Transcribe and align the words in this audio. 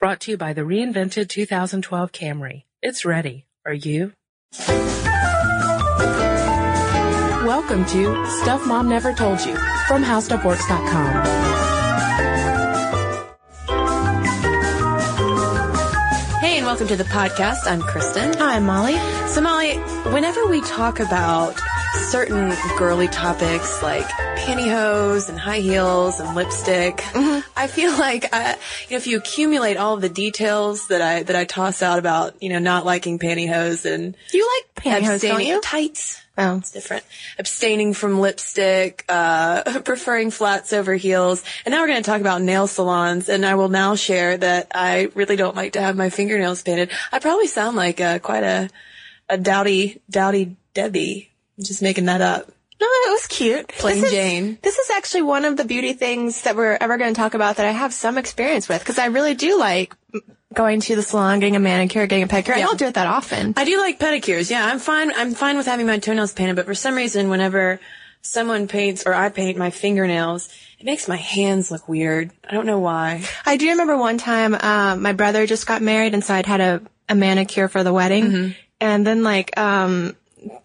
Brought 0.00 0.20
to 0.20 0.30
you 0.30 0.38
by 0.38 0.54
the 0.54 0.62
reinvented 0.62 1.28
2012 1.28 2.10
Camry. 2.10 2.62
It's 2.80 3.04
ready. 3.04 3.44
Are 3.66 3.74
you? 3.74 4.14
Welcome 7.44 7.84
to 7.84 8.26
Stuff 8.40 8.66
Mom 8.66 8.88
Never 8.88 9.12
Told 9.12 9.40
You 9.44 9.54
from 9.86 10.02
HowStuffWorks.com. 10.02 11.26
Hey, 16.40 16.56
and 16.56 16.64
welcome 16.64 16.86
to 16.86 16.96
the 16.96 17.04
podcast. 17.04 17.66
I'm 17.66 17.82
Cristen. 17.82 18.32
Hi, 18.38 18.56
I'm 18.56 18.64
Molly. 18.64 18.96
So, 19.28 19.42
Molly, 19.42 19.76
whenever 20.14 20.46
we 20.46 20.62
talk 20.62 20.98
about 20.98 21.60
certain 22.08 22.54
girly 22.78 23.08
topics 23.08 23.82
like 23.82 24.08
pantyhose 24.46 25.28
and 25.28 25.38
high 25.38 25.60
heels 25.60 26.20
and 26.20 26.34
lipstick. 26.34 26.96
Mm-hmm. 26.96 27.40
I 27.56 27.66
feel 27.66 27.92
like 27.92 28.32
I, 28.32 28.52
you 28.88 28.90
know, 28.90 28.96
if 28.96 29.06
you 29.06 29.18
accumulate 29.18 29.76
all 29.76 29.94
of 29.94 30.00
the 30.00 30.08
details 30.08 30.88
that 30.88 31.02
I 31.02 31.22
that 31.22 31.36
I 31.36 31.44
toss 31.44 31.82
out 31.82 31.98
about 31.98 32.42
you 32.42 32.48
know 32.48 32.58
not 32.58 32.84
liking 32.84 33.18
pantyhose 33.18 33.84
and 33.84 34.16
Do 34.30 34.38
you 34.38 34.50
like 34.56 34.84
pantyhose, 34.84 35.22
don't 35.22 35.44
you? 35.44 35.60
Tights. 35.60 36.20
Oh, 36.38 36.56
it's 36.56 36.70
different. 36.70 37.04
Abstaining 37.38 37.92
from 37.92 38.18
lipstick, 38.18 39.04
uh, 39.08 39.80
preferring 39.84 40.30
flats 40.30 40.72
over 40.72 40.94
heels. 40.94 41.44
And 41.66 41.72
now 41.72 41.82
we're 41.82 41.88
going 41.88 42.02
to 42.02 42.10
talk 42.10 42.22
about 42.22 42.40
nail 42.40 42.66
salons. 42.66 43.28
And 43.28 43.44
I 43.44 43.56
will 43.56 43.68
now 43.68 43.94
share 43.94 44.38
that 44.38 44.68
I 44.74 45.10
really 45.14 45.36
don't 45.36 45.54
like 45.54 45.74
to 45.74 45.82
have 45.82 45.96
my 45.96 46.08
fingernails 46.08 46.62
painted. 46.62 46.90
I 47.12 47.18
probably 47.18 47.46
sound 47.46 47.76
like 47.76 48.00
uh, 48.00 48.20
quite 48.20 48.44
a, 48.44 48.70
a 49.28 49.36
dowdy, 49.36 50.00
dowdy 50.08 50.56
Debbie 50.72 51.30
I'm 51.60 51.64
just 51.64 51.82
making 51.82 52.06
that 52.06 52.22
up. 52.22 52.50
No, 52.80 52.86
it 52.86 53.10
was 53.10 53.26
cute. 53.26 53.68
Plain 53.68 54.00
this 54.00 54.10
Jane. 54.10 54.44
Is, 54.44 54.58
this 54.60 54.78
is 54.78 54.90
actually 54.90 55.22
one 55.22 55.44
of 55.44 55.56
the 55.56 55.64
beauty 55.64 55.92
things 55.92 56.42
that 56.42 56.56
we're 56.56 56.78
ever 56.80 56.96
going 56.96 57.12
to 57.12 57.18
talk 57.18 57.34
about 57.34 57.56
that 57.56 57.66
I 57.66 57.72
have 57.72 57.92
some 57.92 58.16
experience 58.16 58.68
with 58.68 58.80
because 58.80 58.98
I 58.98 59.06
really 59.06 59.34
do 59.34 59.58
like 59.58 59.94
going 60.54 60.80
to 60.80 60.96
the 60.96 61.02
salon, 61.02 61.40
getting 61.40 61.56
a 61.56 61.60
manicure, 61.60 62.06
getting 62.06 62.24
a 62.24 62.26
pedicure. 62.26 62.56
Yeah. 62.56 62.64
I 62.64 62.66
don't 62.66 62.78
do 62.78 62.86
it 62.86 62.94
that 62.94 63.06
often. 63.06 63.54
I 63.56 63.64
do 63.64 63.78
like 63.78 63.98
pedicures. 63.98 64.50
Yeah, 64.50 64.64
I'm 64.64 64.78
fine. 64.78 65.12
I'm 65.12 65.34
fine 65.34 65.56
with 65.56 65.66
having 65.66 65.86
my 65.86 65.98
toenails 65.98 66.32
painted, 66.32 66.56
but 66.56 66.66
for 66.66 66.74
some 66.74 66.94
reason, 66.94 67.28
whenever 67.28 67.80
someone 68.22 68.66
paints 68.66 69.04
or 69.06 69.14
I 69.14 69.28
paint 69.28 69.56
my 69.56 69.70
fingernails, 69.70 70.48
it 70.78 70.86
makes 70.86 71.06
my 71.06 71.16
hands 71.16 71.70
look 71.70 71.88
weird. 71.88 72.30
I 72.48 72.52
don't 72.54 72.66
know 72.66 72.78
why. 72.78 73.22
I 73.44 73.56
do 73.56 73.68
remember 73.68 73.96
one 73.96 74.18
time, 74.18 74.54
um, 74.54 75.02
my 75.02 75.12
brother 75.12 75.46
just 75.46 75.66
got 75.66 75.82
married 75.82 76.14
and 76.14 76.24
so 76.24 76.34
I'd 76.34 76.46
had 76.46 76.60
a, 76.60 76.82
a 77.08 77.14
manicure 77.14 77.68
for 77.68 77.82
the 77.82 77.92
wedding. 77.92 78.24
Mm-hmm. 78.24 78.50
And 78.80 79.06
then 79.06 79.22
like, 79.22 79.58
um, 79.58 80.16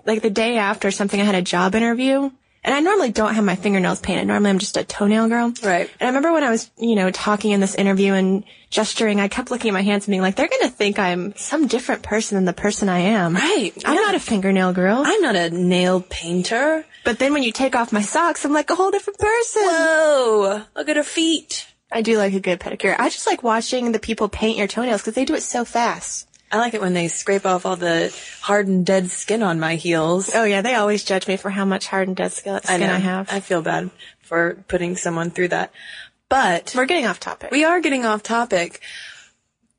like 0.05 0.21
the 0.21 0.29
day 0.29 0.57
after 0.57 0.91
something, 0.91 1.19
I 1.19 1.23
had 1.23 1.35
a 1.35 1.41
job 1.41 1.75
interview. 1.75 2.31
And 2.65 2.73
I 2.73 2.79
normally 2.79 3.11
don't 3.11 3.35
have 3.35 3.43
my 3.43 3.55
fingernails 3.55 3.99
painted. 3.99 4.25
Normally 4.25 4.49
I'm 4.49 4.57
just 4.57 4.75
a 4.75 4.83
toenail 4.83 5.29
girl. 5.29 5.53
Right. 5.63 5.87
And 5.99 6.01
I 6.01 6.07
remember 6.07 6.33
when 6.33 6.43
I 6.43 6.49
was, 6.49 6.71
you 6.79 6.95
know, 6.95 7.11
talking 7.11 7.51
in 7.51 7.59
this 7.59 7.75
interview 7.75 8.13
and 8.13 8.43
gesturing, 8.71 9.19
I 9.19 9.27
kept 9.27 9.51
looking 9.51 9.69
at 9.69 9.73
my 9.75 9.83
hands 9.83 10.07
and 10.07 10.11
being 10.13 10.23
like, 10.23 10.35
they're 10.35 10.47
going 10.47 10.63
to 10.63 10.69
think 10.69 10.97
I'm 10.97 11.35
some 11.35 11.67
different 11.67 12.01
person 12.01 12.37
than 12.37 12.45
the 12.45 12.53
person 12.53 12.89
I 12.89 12.99
am. 13.01 13.35
Right. 13.35 13.71
I'm 13.85 13.93
yeah. 13.93 14.01
not 14.01 14.15
a 14.15 14.19
fingernail 14.19 14.73
girl. 14.73 15.03
I'm 15.05 15.21
not 15.21 15.35
a 15.35 15.51
nail 15.51 16.01
painter. 16.09 16.83
But 17.03 17.19
then 17.19 17.33
when 17.33 17.43
you 17.43 17.51
take 17.51 17.75
off 17.75 17.93
my 17.93 18.01
socks, 18.01 18.45
I'm 18.45 18.53
like 18.53 18.71
a 18.71 18.75
whole 18.75 18.89
different 18.89 19.19
person. 19.19 19.61
Whoa. 19.63 20.63
Look 20.75 20.89
at 20.89 20.95
her 20.95 21.03
feet. 21.03 21.67
I 21.91 22.01
do 22.01 22.17
like 22.17 22.33
a 22.33 22.39
good 22.39 22.59
pedicure. 22.59 22.95
I 22.97 23.09
just 23.09 23.27
like 23.27 23.43
watching 23.43 23.91
the 23.91 23.99
people 23.99 24.27
paint 24.27 24.57
your 24.57 24.67
toenails 24.67 25.01
because 25.01 25.13
they 25.13 25.25
do 25.25 25.35
it 25.35 25.43
so 25.43 25.65
fast. 25.65 26.27
I 26.55 26.59
like 26.59 26.73
it 26.73 26.79
when 26.79 26.93
they 26.93 27.09
scrape 27.09 27.45
off 27.45 27.65
all 27.65 27.75
the 27.75 28.15
hardened 28.39 28.85
dead 28.85 29.11
skin 29.11 29.43
on 29.43 29.59
my 29.59 29.75
heels. 29.75 30.33
Oh 30.33 30.45
yeah, 30.45 30.61
they 30.61 30.75
always 30.75 31.03
judge 31.03 31.27
me 31.27 31.35
for 31.35 31.49
how 31.49 31.65
much 31.65 31.87
hardened 31.87 32.15
dead 32.15 32.31
skin 32.31 32.61
I, 32.69 32.75
I 32.75 32.77
have. 32.77 33.27
I 33.29 33.41
feel 33.41 33.61
bad 33.61 33.91
for 34.21 34.63
putting 34.69 34.95
someone 34.95 35.31
through 35.31 35.49
that. 35.49 35.73
But 36.29 36.71
we're 36.73 36.85
getting 36.85 37.07
off 37.07 37.19
topic. 37.19 37.51
We 37.51 37.65
are 37.65 37.81
getting 37.81 38.05
off 38.05 38.23
topic. 38.23 38.79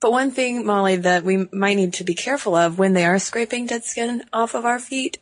But 0.01 0.13
one 0.13 0.31
thing, 0.31 0.67
Molly, 0.67 0.97
that 0.97 1.25
we 1.25 1.49
might 1.51 1.77
need 1.79 1.95
to 1.95 2.05
be 2.05 2.13
careful 2.13 2.55
of 2.55 2.79
when 2.79 2.93
they 2.93 3.07
are 3.07 3.19
scraping 3.19 3.65
dead 3.65 3.85
skin 3.85 4.25
off 4.31 4.55
of 4.55 4.67
our 4.67 4.79
feet, 4.79 5.17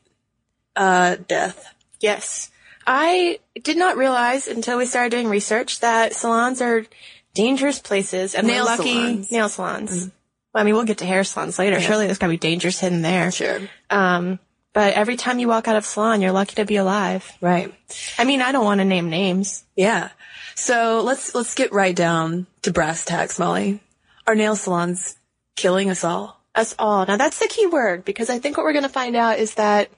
uh, 0.74 1.18
death. 1.28 1.72
Yes. 2.00 2.50
I 2.84 3.38
did 3.62 3.76
not 3.76 3.96
realize 3.96 4.48
until 4.48 4.76
we 4.76 4.86
started 4.86 5.10
doing 5.10 5.28
research 5.28 5.78
that 5.78 6.14
salons 6.14 6.60
are 6.60 6.84
dangerous 7.32 7.78
places 7.78 8.34
and 8.34 8.48
nail 8.48 8.64
lucky 8.64 8.94
salons. 8.94 9.30
nail 9.30 9.48
salons. 9.48 9.90
Mm-hmm. 9.90 10.08
Well, 10.54 10.62
I 10.62 10.64
mean, 10.64 10.74
we'll 10.74 10.84
get 10.84 10.98
to 10.98 11.06
hair 11.06 11.24
salons 11.24 11.58
later. 11.58 11.78
Yeah. 11.78 11.86
Surely 11.86 12.06
there's 12.06 12.18
gotta 12.18 12.30
be 12.30 12.36
dangers 12.38 12.78
hidden 12.78 13.02
there. 13.02 13.32
Sure. 13.32 13.60
Um, 13.90 14.38
but 14.72 14.94
every 14.94 15.16
time 15.16 15.38
you 15.38 15.48
walk 15.48 15.68
out 15.68 15.76
of 15.76 15.84
salon, 15.84 16.22
you're 16.22 16.32
lucky 16.32 16.54
to 16.56 16.64
be 16.64 16.76
alive. 16.76 17.30
Right. 17.40 17.74
I 18.18 18.24
mean, 18.24 18.40
I 18.40 18.52
don't 18.52 18.64
want 18.64 18.80
to 18.80 18.84
name 18.84 19.10
names. 19.10 19.64
Yeah. 19.76 20.10
So 20.54 21.02
let's, 21.04 21.34
let's 21.34 21.54
get 21.54 21.72
right 21.72 21.94
down 21.94 22.46
to 22.62 22.72
brass 22.72 23.04
tacks, 23.04 23.38
Molly. 23.38 23.80
Are 24.26 24.34
nail 24.34 24.56
salons 24.56 25.16
killing 25.56 25.90
us 25.90 26.04
all? 26.04 26.40
Us 26.54 26.74
all. 26.78 27.04
Now 27.06 27.16
that's 27.16 27.40
the 27.40 27.48
key 27.48 27.66
word 27.66 28.04
because 28.04 28.30
I 28.30 28.38
think 28.38 28.56
what 28.56 28.64
we're 28.64 28.72
going 28.72 28.84
to 28.84 28.88
find 28.88 29.16
out 29.16 29.38
is 29.38 29.54
that 29.54 29.90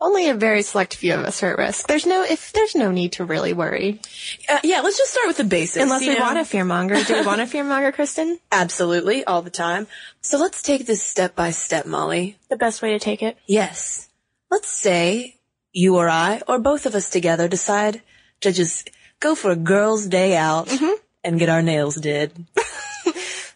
only 0.00 0.28
a 0.28 0.34
very 0.34 0.62
select 0.62 0.94
few 0.94 1.14
of 1.14 1.20
us 1.20 1.42
are 1.42 1.52
at 1.52 1.58
risk. 1.58 1.88
There's 1.88 2.06
no 2.06 2.22
if 2.22 2.52
there's 2.52 2.74
no 2.74 2.90
need 2.90 3.12
to 3.12 3.24
really 3.24 3.52
worry. 3.52 4.00
Uh, 4.48 4.58
yeah, 4.62 4.80
let's 4.80 4.98
just 4.98 5.12
start 5.12 5.26
with 5.26 5.38
the 5.38 5.44
basics. 5.44 5.82
Unless 5.82 6.02
we 6.02 6.14
know? 6.14 6.20
want 6.20 6.38
a 6.38 6.42
fearmonger. 6.42 7.06
Do 7.06 7.14
we 7.14 7.26
want 7.26 7.40
a 7.40 7.44
fearmonger, 7.44 7.92
Cristen? 7.92 8.38
Absolutely, 8.52 9.24
all 9.24 9.42
the 9.42 9.50
time. 9.50 9.86
So 10.20 10.38
let's 10.38 10.62
take 10.62 10.86
this 10.86 11.02
step 11.02 11.34
by 11.34 11.50
step, 11.50 11.86
Molly. 11.86 12.36
The 12.48 12.56
best 12.56 12.82
way 12.82 12.92
to 12.92 12.98
take 12.98 13.22
it? 13.22 13.38
Yes. 13.46 14.08
Let's 14.50 14.68
say 14.68 15.36
you 15.72 15.96
or 15.96 16.08
I, 16.08 16.42
or 16.46 16.58
both 16.58 16.86
of 16.86 16.94
us 16.94 17.10
together, 17.10 17.48
decide 17.48 18.02
to 18.40 18.52
just 18.52 18.90
go 19.20 19.34
for 19.34 19.50
a 19.50 19.56
girl's 19.56 20.06
day 20.06 20.36
out 20.36 20.68
mm-hmm. 20.68 20.94
and 21.24 21.38
get 21.38 21.48
our 21.48 21.62
nails 21.62 21.96
did. 21.96 22.32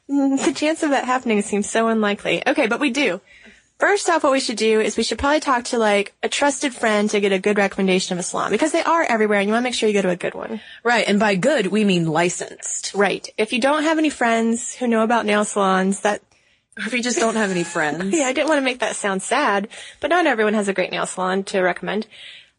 the 0.09 0.53
chance 0.55 0.83
of 0.83 0.91
that 0.91 1.05
happening 1.05 1.43
seems 1.43 1.69
so 1.69 1.89
unlikely. 1.89 2.43
Okay, 2.47 2.67
but 2.67 2.81
we 2.81 2.91
do. 2.91 3.21
First 3.81 4.11
off, 4.11 4.23
what 4.23 4.33
we 4.33 4.41
should 4.41 4.59
do 4.59 4.79
is 4.79 4.99
we 4.99 5.03
should 5.03 5.19
probably 5.19 5.41
talk 5.41 5.65
to 5.65 5.79
like 5.79 6.13
a 6.23 6.29
trusted 6.29 6.75
friend 6.75 7.09
to 7.11 7.19
get 7.19 7.33
a 7.33 7.39
good 7.39 7.57
recommendation 7.57 8.13
of 8.13 8.21
a 8.21 8.23
salon 8.23 8.51
because 8.51 8.73
they 8.73 8.83
are 8.83 9.03
everywhere 9.03 9.39
and 9.39 9.49
you 9.49 9.55
want 9.55 9.63
to 9.63 9.65
make 9.65 9.75
sure 9.75 9.89
you 9.89 9.95
go 9.95 10.03
to 10.03 10.11
a 10.11 10.17
good 10.17 10.35
one. 10.35 10.61
Right. 10.85 11.09
And 11.09 11.19
by 11.19 11.35
good, 11.37 11.69
we 11.69 11.85
mean 11.85 12.07
licensed. 12.07 12.93
Right. 12.95 13.27
If 13.39 13.55
you 13.55 13.61
don't 13.61 13.85
have 13.85 13.97
any 13.97 14.11
friends 14.11 14.75
who 14.75 14.87
know 14.87 15.03
about 15.03 15.25
nail 15.25 15.47
salons, 15.47 16.01
that 16.01 16.21
or 16.77 16.85
if 16.85 16.93
you 16.93 17.03
just 17.03 17.19
don't 17.19 17.37
have 17.37 17.51
any 17.51 17.65
friends. 17.65 18.15
yeah, 18.17 18.25
I 18.25 18.35
didn't 18.35 18.49
want 18.49 18.59
to 18.59 18.65
make 18.65 18.81
that 18.81 18.97
sound 18.97 19.23
sad, 19.23 19.69
but 20.01 20.11
not 20.11 20.27
everyone 20.27 20.55
has 20.55 20.69
a 20.69 20.75
great 20.75 20.91
nail 20.91 21.07
salon 21.07 21.43
to 21.45 21.61
recommend. 21.61 22.07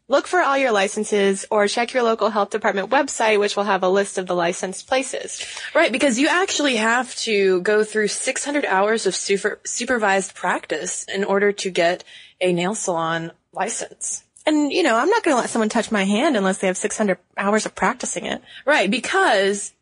Look 0.08 0.26
for 0.26 0.40
all 0.40 0.58
your 0.58 0.72
licenses 0.72 1.46
or 1.50 1.68
check 1.68 1.94
your 1.94 2.02
local 2.02 2.28
health 2.28 2.50
department 2.50 2.90
website, 2.90 3.38
which 3.38 3.56
will 3.56 3.64
have 3.64 3.82
a 3.82 3.88
list 3.88 4.18
of 4.18 4.26
the 4.26 4.34
licensed 4.34 4.86
places. 4.86 5.44
Right, 5.74 5.92
because 5.92 6.18
you 6.18 6.28
actually 6.28 6.76
have 6.76 7.14
to 7.16 7.60
go 7.62 7.84
through 7.84 8.08
600 8.08 8.64
hours 8.64 9.06
of 9.06 9.14
super, 9.14 9.60
supervised 9.64 10.34
practice 10.34 11.04
in 11.04 11.24
order 11.24 11.52
to 11.52 11.70
get 11.70 12.04
a 12.40 12.52
nail 12.52 12.74
salon 12.74 13.32
license. 13.52 14.24
And, 14.44 14.72
you 14.72 14.82
know, 14.82 14.96
I'm 14.96 15.08
not 15.08 15.22
going 15.22 15.36
to 15.36 15.40
let 15.40 15.50
someone 15.50 15.68
touch 15.68 15.92
my 15.92 16.04
hand 16.04 16.36
unless 16.36 16.58
they 16.58 16.66
have 16.66 16.76
600 16.76 17.18
hours 17.36 17.64
of 17.64 17.74
practicing 17.74 18.26
it. 18.26 18.42
Right, 18.66 18.90
because... 18.90 19.72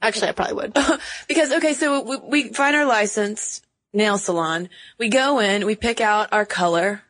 Actually, 0.00 0.28
I 0.28 0.32
probably 0.32 0.54
would. 0.54 0.78
because, 1.28 1.52
okay, 1.52 1.72
so 1.72 2.02
we, 2.02 2.16
we 2.16 2.48
find 2.52 2.76
our 2.76 2.84
license, 2.84 3.62
nail 3.92 4.18
salon. 4.18 4.68
We 4.98 5.08
go 5.08 5.40
in, 5.40 5.66
we 5.66 5.74
pick 5.74 6.00
out 6.00 6.32
our 6.32 6.44
color, 6.44 7.02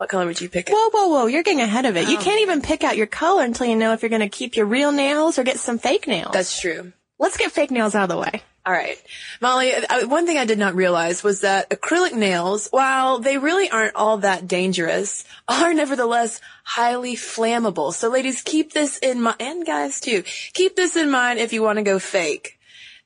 what 0.00 0.08
color 0.08 0.24
would 0.24 0.40
you 0.40 0.48
pick? 0.48 0.70
Whoa, 0.70 0.88
whoa, 0.88 1.08
whoa. 1.08 1.26
You're 1.26 1.42
getting 1.42 1.60
ahead 1.60 1.84
of 1.84 1.94
it. 1.94 2.08
Oh. 2.08 2.10
You 2.10 2.16
can't 2.16 2.40
even 2.40 2.62
pick 2.62 2.84
out 2.84 2.96
your 2.96 3.06
color 3.06 3.44
until 3.44 3.66
you 3.66 3.76
know 3.76 3.92
if 3.92 4.00
you're 4.00 4.08
going 4.08 4.22
to 4.22 4.30
keep 4.30 4.56
your 4.56 4.64
real 4.64 4.92
nails 4.92 5.38
or 5.38 5.44
get 5.44 5.58
some 5.58 5.78
fake 5.78 6.06
nails. 6.06 6.32
That's 6.32 6.58
true. 6.58 6.94
Let's 7.18 7.36
get 7.36 7.52
fake 7.52 7.70
nails 7.70 7.94
out 7.94 8.04
of 8.04 8.08
the 8.08 8.16
way. 8.16 8.42
All 8.64 8.72
right. 8.72 8.96
Molly, 9.42 9.74
one 10.06 10.24
thing 10.24 10.38
I 10.38 10.46
did 10.46 10.58
not 10.58 10.74
realize 10.74 11.22
was 11.22 11.42
that 11.42 11.68
acrylic 11.68 12.14
nails, 12.14 12.68
while 12.70 13.18
they 13.18 13.36
really 13.36 13.68
aren't 13.68 13.94
all 13.94 14.16
that 14.18 14.48
dangerous, 14.48 15.26
are 15.46 15.74
nevertheless 15.74 16.40
highly 16.64 17.14
flammable. 17.14 17.92
So 17.92 18.08
ladies, 18.08 18.40
keep 18.40 18.72
this 18.72 18.96
in 18.96 19.20
mind, 19.20 19.36
and 19.38 19.66
guys 19.66 20.00
too, 20.00 20.22
keep 20.54 20.76
this 20.76 20.96
in 20.96 21.10
mind 21.10 21.40
if 21.40 21.52
you 21.52 21.62
want 21.62 21.76
to 21.76 21.82
go 21.82 21.98
fake. 21.98 22.58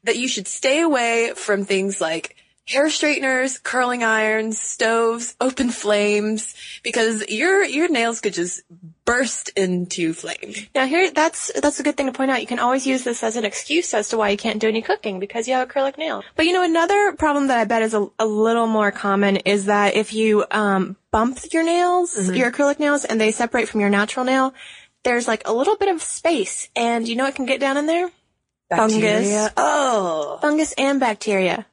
That 0.04 0.16
you 0.16 0.28
should 0.28 0.46
stay 0.46 0.80
away 0.80 1.32
from 1.34 1.64
things 1.64 2.00
like 2.00 2.36
hair 2.66 2.88
straighteners, 2.88 3.58
curling 3.58 4.02
irons, 4.02 4.58
stoves, 4.58 5.36
open 5.40 5.70
flames, 5.70 6.54
because 6.82 7.28
your 7.28 7.64
your 7.64 7.88
nails 7.88 8.20
could 8.20 8.34
just 8.34 8.62
burst 9.04 9.50
into 9.50 10.14
flame. 10.14 10.54
Now 10.74 10.86
here, 10.86 11.10
that's 11.10 11.52
that's 11.60 11.80
a 11.80 11.82
good 11.82 11.96
thing 11.96 12.06
to 12.06 12.12
point 12.12 12.30
out. 12.30 12.40
You 12.40 12.46
can 12.46 12.58
always 12.58 12.86
use 12.86 13.04
this 13.04 13.22
as 13.22 13.36
an 13.36 13.44
excuse 13.44 13.92
as 13.92 14.08
to 14.10 14.16
why 14.16 14.30
you 14.30 14.36
can't 14.36 14.60
do 14.60 14.68
any 14.68 14.82
cooking 14.82 15.20
because 15.20 15.46
you 15.46 15.54
have 15.54 15.68
acrylic 15.68 15.98
nail. 15.98 16.22
But 16.36 16.46
you 16.46 16.52
know, 16.52 16.62
another 16.62 17.12
problem 17.12 17.48
that 17.48 17.58
I 17.58 17.64
bet 17.64 17.82
is 17.82 17.94
a, 17.94 18.08
a 18.18 18.26
little 18.26 18.66
more 18.66 18.90
common 18.90 19.36
is 19.36 19.66
that 19.66 19.94
if 19.94 20.14
you 20.14 20.44
um, 20.50 20.96
bump 21.10 21.38
your 21.52 21.64
nails, 21.64 22.16
mm-hmm. 22.16 22.34
your 22.34 22.50
acrylic 22.50 22.78
nails, 22.78 23.04
and 23.04 23.20
they 23.20 23.30
separate 23.30 23.68
from 23.68 23.80
your 23.80 23.90
natural 23.90 24.24
nail, 24.24 24.54
there's 25.02 25.28
like 25.28 25.46
a 25.46 25.52
little 25.52 25.76
bit 25.76 25.88
of 25.88 26.02
space, 26.02 26.68
and 26.74 27.06
you 27.06 27.16
know 27.16 27.24
what 27.24 27.34
can 27.34 27.46
get 27.46 27.60
down 27.60 27.76
in 27.76 27.86
there? 27.86 28.10
Bacteria. 28.70 29.50
Fungus. 29.50 29.52
Oh, 29.58 30.38
fungus 30.40 30.72
and 30.78 30.98
bacteria. 30.98 31.66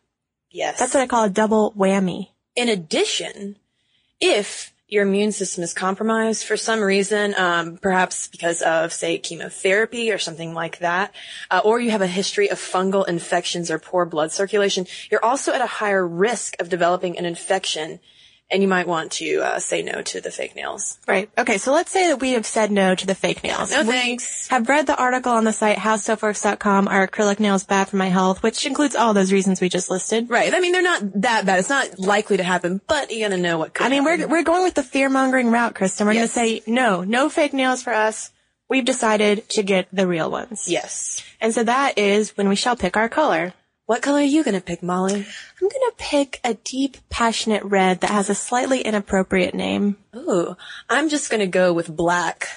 Yes. 0.51 0.79
That's 0.79 0.93
what 0.93 1.01
I 1.01 1.07
call 1.07 1.23
a 1.23 1.29
double 1.29 1.73
whammy. 1.77 2.29
In 2.55 2.69
addition, 2.69 3.55
if 4.19 4.73
your 4.91 5.03
immune 5.03 5.31
system 5.31 5.63
is 5.63 5.73
compromised 5.73 6.43
for 6.43 6.57
some 6.57 6.81
reason, 6.81 7.33
um, 7.37 7.77
perhaps 7.77 8.27
because 8.27 8.61
of, 8.61 8.91
say, 8.91 9.17
chemotherapy 9.17 10.11
or 10.11 10.17
something 10.17 10.53
like 10.53 10.79
that, 10.79 11.15
uh, 11.49 11.61
or 11.63 11.79
you 11.79 11.91
have 11.91 12.01
a 12.01 12.07
history 12.07 12.49
of 12.49 12.59
fungal 12.59 13.07
infections 13.07 13.71
or 13.71 13.79
poor 13.79 14.05
blood 14.05 14.33
circulation, 14.33 14.85
you're 15.09 15.23
also 15.23 15.53
at 15.53 15.61
a 15.61 15.65
higher 15.65 16.05
risk 16.05 16.59
of 16.59 16.67
developing 16.67 17.17
an 17.17 17.25
infection 17.25 18.01
and 18.51 18.61
you 18.61 18.67
might 18.67 18.87
want 18.87 19.11
to 19.13 19.39
uh, 19.41 19.59
say 19.59 19.81
no 19.81 20.01
to 20.01 20.21
the 20.21 20.29
fake 20.31 20.55
nails. 20.55 20.99
Right. 21.07 21.29
Okay. 21.37 21.57
So 21.57 21.71
let's 21.71 21.91
say 21.91 22.09
that 22.09 22.19
we 22.19 22.33
have 22.33 22.45
said 22.45 22.71
no 22.71 22.93
to 22.95 23.07
the 23.07 23.15
fake 23.15 23.43
nails. 23.43 23.71
No 23.71 23.81
we 23.83 23.87
thanks. 23.87 24.47
have 24.49 24.67
read 24.69 24.87
the 24.87 24.95
article 24.97 25.31
on 25.31 25.43
the 25.45 25.53
site 25.53 25.77
howstuffworks.com. 25.77 26.87
Are 26.87 27.07
acrylic 27.07 27.39
nails 27.39 27.63
bad 27.63 27.87
for 27.89 27.95
my 27.97 28.09
health? 28.09 28.43
Which 28.43 28.65
includes 28.65 28.95
all 28.95 29.13
those 29.13 29.31
reasons 29.31 29.61
we 29.61 29.69
just 29.69 29.89
listed. 29.89 30.29
Right. 30.29 30.53
I 30.53 30.59
mean, 30.59 30.71
they're 30.71 30.81
not 30.81 31.01
that 31.21 31.45
bad. 31.45 31.59
It's 31.59 31.69
not 31.69 31.97
likely 31.99 32.37
to 32.37 32.43
happen, 32.43 32.81
but 32.87 33.11
you 33.11 33.21
gotta 33.21 33.37
know 33.37 33.57
what 33.57 33.73
could 33.73 33.85
I 33.85 33.89
mean, 33.89 34.03
happen. 34.03 34.21
we're 34.29 34.39
we're 34.39 34.43
going 34.43 34.63
with 34.63 34.73
the 34.75 34.83
fear 34.83 35.09
mongering 35.09 35.51
route, 35.51 35.75
Cristen. 35.75 36.05
We're 36.07 36.13
Yes. 36.13 36.35
going 36.35 36.57
to 36.57 36.61
say 36.65 36.71
no, 36.71 37.03
no 37.03 37.29
fake 37.29 37.53
nails 37.53 37.81
for 37.81 37.93
us. 37.93 38.31
We've 38.69 38.85
decided 38.85 39.49
to 39.49 39.63
get 39.63 39.87
the 39.91 40.07
real 40.07 40.31
ones. 40.31 40.67
Yes. 40.67 41.21
And 41.41 41.53
so 41.53 41.63
that 41.63 41.97
is 41.97 42.35
when 42.37 42.47
we 42.49 42.55
shall 42.55 42.75
pick 42.75 42.95
our 42.95 43.09
color. 43.09 43.53
What 43.91 44.01
color 44.01 44.19
are 44.19 44.23
you 44.23 44.45
gonna 44.45 44.61
pick, 44.61 44.81
Molly? 44.81 45.15
I'm 45.15 45.67
going 45.67 45.69
to 45.69 45.93
pick 45.97 46.39
a 46.45 46.53
deep, 46.53 46.95
passionate 47.09 47.61
red 47.65 47.99
that 47.99 48.09
has 48.09 48.29
a 48.29 48.33
slightly 48.33 48.79
inappropriate 48.79 49.53
name 49.53 49.97
Ooh, 50.15 50.55
I'm 50.89 51.09
just 51.09 51.29
gonna 51.29 51.45
go 51.45 51.73
with 51.73 51.93
black. 51.93 52.47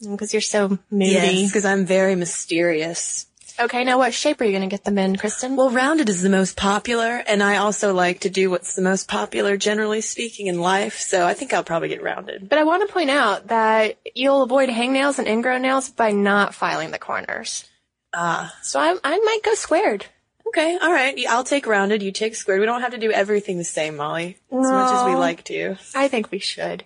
because 0.00 0.32
you're 0.32 0.40
so 0.40 0.78
moody. 0.88 1.10
Yes, 1.10 1.48
because 1.50 1.64
I'm 1.64 1.84
very 1.84 2.14
mysterious. 2.14 3.26
Okay, 3.58 3.82
now 3.82 3.98
what 3.98 4.14
shape 4.14 4.40
are 4.40 4.44
you 4.44 4.52
going 4.52 4.68
to 4.70 4.72
get 4.72 4.84
them 4.84 4.98
in, 4.98 5.16
Cristen? 5.16 5.56
Well, 5.56 5.70
rounded 5.70 6.08
is 6.08 6.22
the 6.22 6.28
most 6.28 6.56
popular, 6.56 7.24
and 7.26 7.42
I 7.42 7.56
also 7.56 7.92
like 7.92 8.20
to 8.20 8.30
do 8.30 8.48
what's 8.48 8.76
the 8.76 8.82
most 8.82 9.08
popular, 9.08 9.56
generally 9.56 10.00
speaking, 10.00 10.46
in 10.46 10.60
life. 10.60 11.00
So 11.00 11.26
I 11.26 11.34
think 11.34 11.52
I'll 11.52 11.64
probably 11.64 11.88
get 11.88 12.04
rounded. 12.04 12.48
But 12.48 12.60
I 12.60 12.62
want 12.62 12.86
to 12.86 12.94
point 12.94 13.10
out 13.10 13.48
that 13.48 13.98
you'll 14.14 14.44
avoid 14.44 14.68
hangnails 14.68 15.18
and 15.18 15.26
ingrown 15.26 15.62
nails 15.62 15.90
by 15.90 16.12
not 16.12 16.54
filing 16.54 16.92
the 16.92 17.00
corners. 17.00 17.68
Ah, 18.14 18.54
So 18.62 18.78
I, 18.78 18.96
I 19.02 19.18
might 19.18 19.40
go 19.42 19.54
squared. 19.54 20.06
Okay, 20.48 20.78
all 20.80 20.92
right. 20.92 21.18
I'll 21.28 21.44
take 21.44 21.66
rounded. 21.66 22.02
You 22.02 22.12
take 22.12 22.34
squared. 22.34 22.60
We 22.60 22.66
don't 22.66 22.82
have 22.82 22.92
to 22.92 22.98
do 22.98 23.10
everything 23.12 23.58
the 23.58 23.64
same, 23.64 23.96
Molly, 23.96 24.36
as 24.50 24.70
much 24.70 24.92
as 24.92 25.06
we 25.06 25.14
like 25.14 25.44
to. 25.44 25.76
I 25.94 26.08
think 26.08 26.30
we 26.30 26.38
should. 26.38 26.84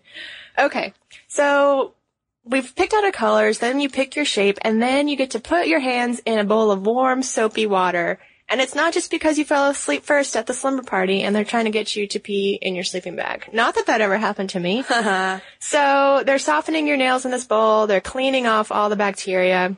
Okay, 0.59 0.93
so 1.29 1.94
we've 2.44 2.75
picked 2.75 2.93
out 2.93 3.05
our 3.05 3.12
colors, 3.12 3.59
then 3.59 3.81
you 3.81 3.88
pick 3.88 4.17
your 4.17 4.25
shape, 4.25 4.59
and 4.62 4.82
then 4.82 5.09
you 5.09 5.17
get 5.17 5.31
to 5.31 5.41
put 5.41 5.67
your 5.67 5.81
hands 5.81 6.20
in 6.26 6.38
a 6.38 6.44
bowl 6.44 6.70
of 6.70 6.85
warm, 6.85 7.23
soapy 7.23 7.67
water. 7.67 8.19
And 8.49 8.61
it's 8.61 8.75
not 8.75 8.93
just 8.93 9.11
because 9.11 9.38
you 9.38 9.47
fell 9.47 9.70
asleep 9.70 10.03
first 10.05 10.37
at 10.37 10.47
the 10.47 10.53
slumber 10.53 10.82
party 10.82 11.23
and 11.23 11.35
they're 11.35 11.44
trying 11.44 11.65
to 11.65 11.70
get 11.70 11.97
you 11.97 12.06
to 12.08 12.19
pee 12.20 12.58
in 12.61 12.75
your 12.75 12.85
sleeping 12.85 13.17
bag. 13.17 13.49
Not 13.50 13.76
that 13.76 13.87
that 13.87 14.03
ever 14.03 14.19
happened 14.19 14.50
to 14.50 14.61
me. 14.61 14.85
So 15.58 16.23
they're 16.26 16.38
softening 16.38 16.87
your 16.87 16.99
nails 16.99 17.25
in 17.25 17.31
this 17.31 17.47
bowl. 17.47 17.87
They're 17.87 18.03
cleaning 18.03 18.47
off 18.47 18.70
all 18.70 18.91
the 18.91 18.97
bacteria. 18.97 19.75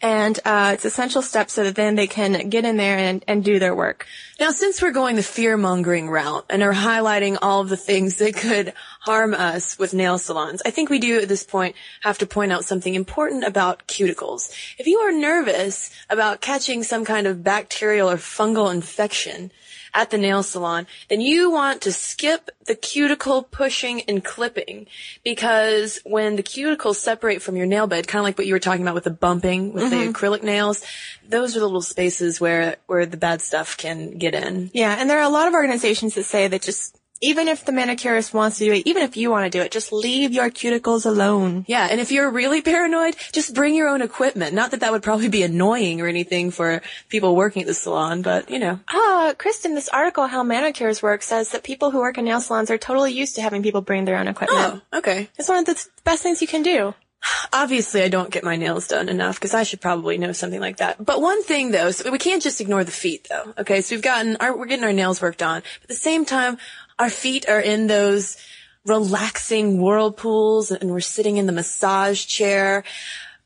And 0.00 0.38
uh, 0.44 0.72
it's 0.74 0.84
essential 0.84 1.22
steps 1.22 1.52
so 1.52 1.64
that 1.64 1.74
then 1.74 1.94
they 1.94 2.06
can 2.06 2.48
get 2.48 2.64
in 2.64 2.76
there 2.76 2.98
and, 2.98 3.24
and 3.26 3.44
do 3.44 3.58
their 3.58 3.74
work. 3.74 4.06
Now, 4.40 4.50
since 4.50 4.82
we're 4.82 4.90
going 4.90 5.16
the 5.16 5.22
fear 5.22 5.56
mongering 5.56 6.08
route 6.10 6.44
and 6.50 6.62
are 6.62 6.72
highlighting 6.72 7.38
all 7.40 7.60
of 7.60 7.68
the 7.68 7.76
things 7.76 8.16
that 8.16 8.34
could 8.36 8.72
harm 9.00 9.32
us 9.34 9.78
with 9.78 9.94
nail 9.94 10.18
salons, 10.18 10.60
I 10.66 10.70
think 10.70 10.90
we 10.90 10.98
do 10.98 11.20
at 11.20 11.28
this 11.28 11.44
point 11.44 11.76
have 12.02 12.18
to 12.18 12.26
point 12.26 12.52
out 12.52 12.64
something 12.64 12.94
important 12.94 13.44
about 13.44 13.86
cuticles. 13.86 14.50
If 14.78 14.86
you 14.86 14.98
are 14.98 15.12
nervous 15.12 15.90
about 16.10 16.40
catching 16.40 16.82
some 16.82 17.04
kind 17.04 17.26
of 17.26 17.44
bacterial 17.44 18.10
or 18.10 18.16
fungal 18.16 18.72
infection 18.72 19.52
at 19.94 20.10
the 20.10 20.18
nail 20.18 20.42
salon, 20.42 20.86
then 21.08 21.20
you 21.20 21.50
want 21.50 21.82
to 21.82 21.92
skip 21.92 22.50
the 22.66 22.74
cuticle 22.74 23.42
pushing 23.42 24.02
and 24.02 24.24
clipping 24.24 24.86
because 25.22 26.00
when 26.04 26.36
the 26.36 26.42
cuticles 26.42 26.96
separate 26.96 27.40
from 27.40 27.56
your 27.56 27.66
nail 27.66 27.86
bed, 27.86 28.08
kind 28.08 28.20
of 28.20 28.24
like 28.24 28.36
what 28.36 28.46
you 28.46 28.52
were 28.52 28.58
talking 28.58 28.82
about 28.82 28.94
with 28.94 29.04
the 29.04 29.10
bumping 29.10 29.72
with 29.72 29.90
the 29.90 29.96
mm-hmm. 29.96 30.10
acrylic 30.10 30.42
nails, 30.42 30.84
those 31.28 31.56
are 31.56 31.60
the 31.60 31.66
little 31.66 31.80
spaces 31.80 32.40
where, 32.40 32.76
where 32.86 33.06
the 33.06 33.16
bad 33.16 33.40
stuff 33.40 33.76
can 33.76 34.18
get 34.18 34.34
in. 34.34 34.70
Yeah, 34.74 34.96
and 34.98 35.08
there 35.08 35.18
are 35.18 35.22
a 35.22 35.28
lot 35.28 35.48
of 35.48 35.54
organizations 35.54 36.14
that 36.14 36.24
say 36.24 36.48
that 36.48 36.62
just 36.62 36.98
even 37.24 37.48
if 37.48 37.64
the 37.64 37.72
manicurist 37.72 38.34
wants 38.34 38.58
to 38.58 38.66
do 38.66 38.72
it, 38.72 38.86
even 38.86 39.02
if 39.02 39.16
you 39.16 39.30
want 39.30 39.50
to 39.50 39.58
do 39.58 39.62
it, 39.62 39.70
just 39.70 39.92
leave 39.92 40.32
your 40.32 40.50
cuticles 40.50 41.06
alone. 41.06 41.64
Yeah, 41.66 41.88
and 41.90 42.00
if 42.00 42.12
you're 42.12 42.30
really 42.30 42.62
paranoid, 42.74 43.16
just 43.32 43.54
bring 43.54 43.74
your 43.74 43.88
own 43.88 44.02
equipment. 44.02 44.54
Not 44.54 44.70
that 44.70 44.80
that 44.80 44.92
would 44.92 45.02
probably 45.02 45.28
be 45.28 45.42
annoying 45.42 46.00
or 46.00 46.06
anything 46.06 46.50
for 46.50 46.82
people 47.08 47.34
working 47.34 47.62
at 47.62 47.68
the 47.68 47.74
salon, 47.74 48.22
but 48.22 48.50
you 48.50 48.58
know. 48.58 48.78
Ah, 48.88 49.34
Cristen, 49.38 49.74
this 49.74 49.88
article, 49.88 50.26
How 50.26 50.42
Manicures 50.42 51.02
Work, 51.02 51.22
says 51.22 51.50
that 51.50 51.64
people 51.64 51.90
who 51.90 51.98
work 51.98 52.18
in 52.18 52.26
nail 52.26 52.40
salons 52.40 52.70
are 52.70 52.78
totally 52.78 53.12
used 53.12 53.36
to 53.36 53.42
having 53.42 53.62
people 53.62 53.80
bring 53.80 54.04
their 54.04 54.18
own 54.18 54.28
equipment. 54.28 54.82
Oh, 54.92 54.98
okay. 54.98 55.28
It's 55.38 55.48
one 55.48 55.58
of 55.58 55.66
the 55.66 55.86
best 56.04 56.22
things 56.22 56.42
you 56.42 56.48
can 56.48 56.62
do. 56.62 56.94
Obviously, 57.52 58.02
I 58.02 58.08
don't 58.08 58.30
get 58.30 58.44
my 58.44 58.56
nails 58.56 58.88
done 58.88 59.08
enough 59.08 59.36
because 59.36 59.54
I 59.54 59.62
should 59.62 59.80
probably 59.80 60.18
know 60.18 60.32
something 60.32 60.60
like 60.60 60.78
that. 60.78 61.04
But 61.04 61.20
one 61.20 61.42
thing 61.42 61.70
though, 61.70 61.90
so 61.90 62.10
we 62.10 62.18
can't 62.18 62.42
just 62.42 62.60
ignore 62.60 62.84
the 62.84 62.90
feet 62.90 63.26
though. 63.30 63.54
Okay, 63.58 63.80
so 63.80 63.94
we've 63.94 64.02
gotten 64.02 64.36
our, 64.36 64.56
we're 64.56 64.66
getting 64.66 64.84
our 64.84 64.92
nails 64.92 65.22
worked 65.22 65.42
on. 65.42 65.60
But 65.60 65.82
at 65.84 65.88
the 65.88 65.94
same 65.94 66.24
time, 66.24 66.58
our 66.98 67.10
feet 67.10 67.48
are 67.48 67.60
in 67.60 67.86
those 67.86 68.36
relaxing 68.84 69.80
whirlpools 69.80 70.70
and 70.70 70.90
we're 70.90 71.00
sitting 71.00 71.36
in 71.36 71.46
the 71.46 71.52
massage 71.52 72.26
chair. 72.26 72.84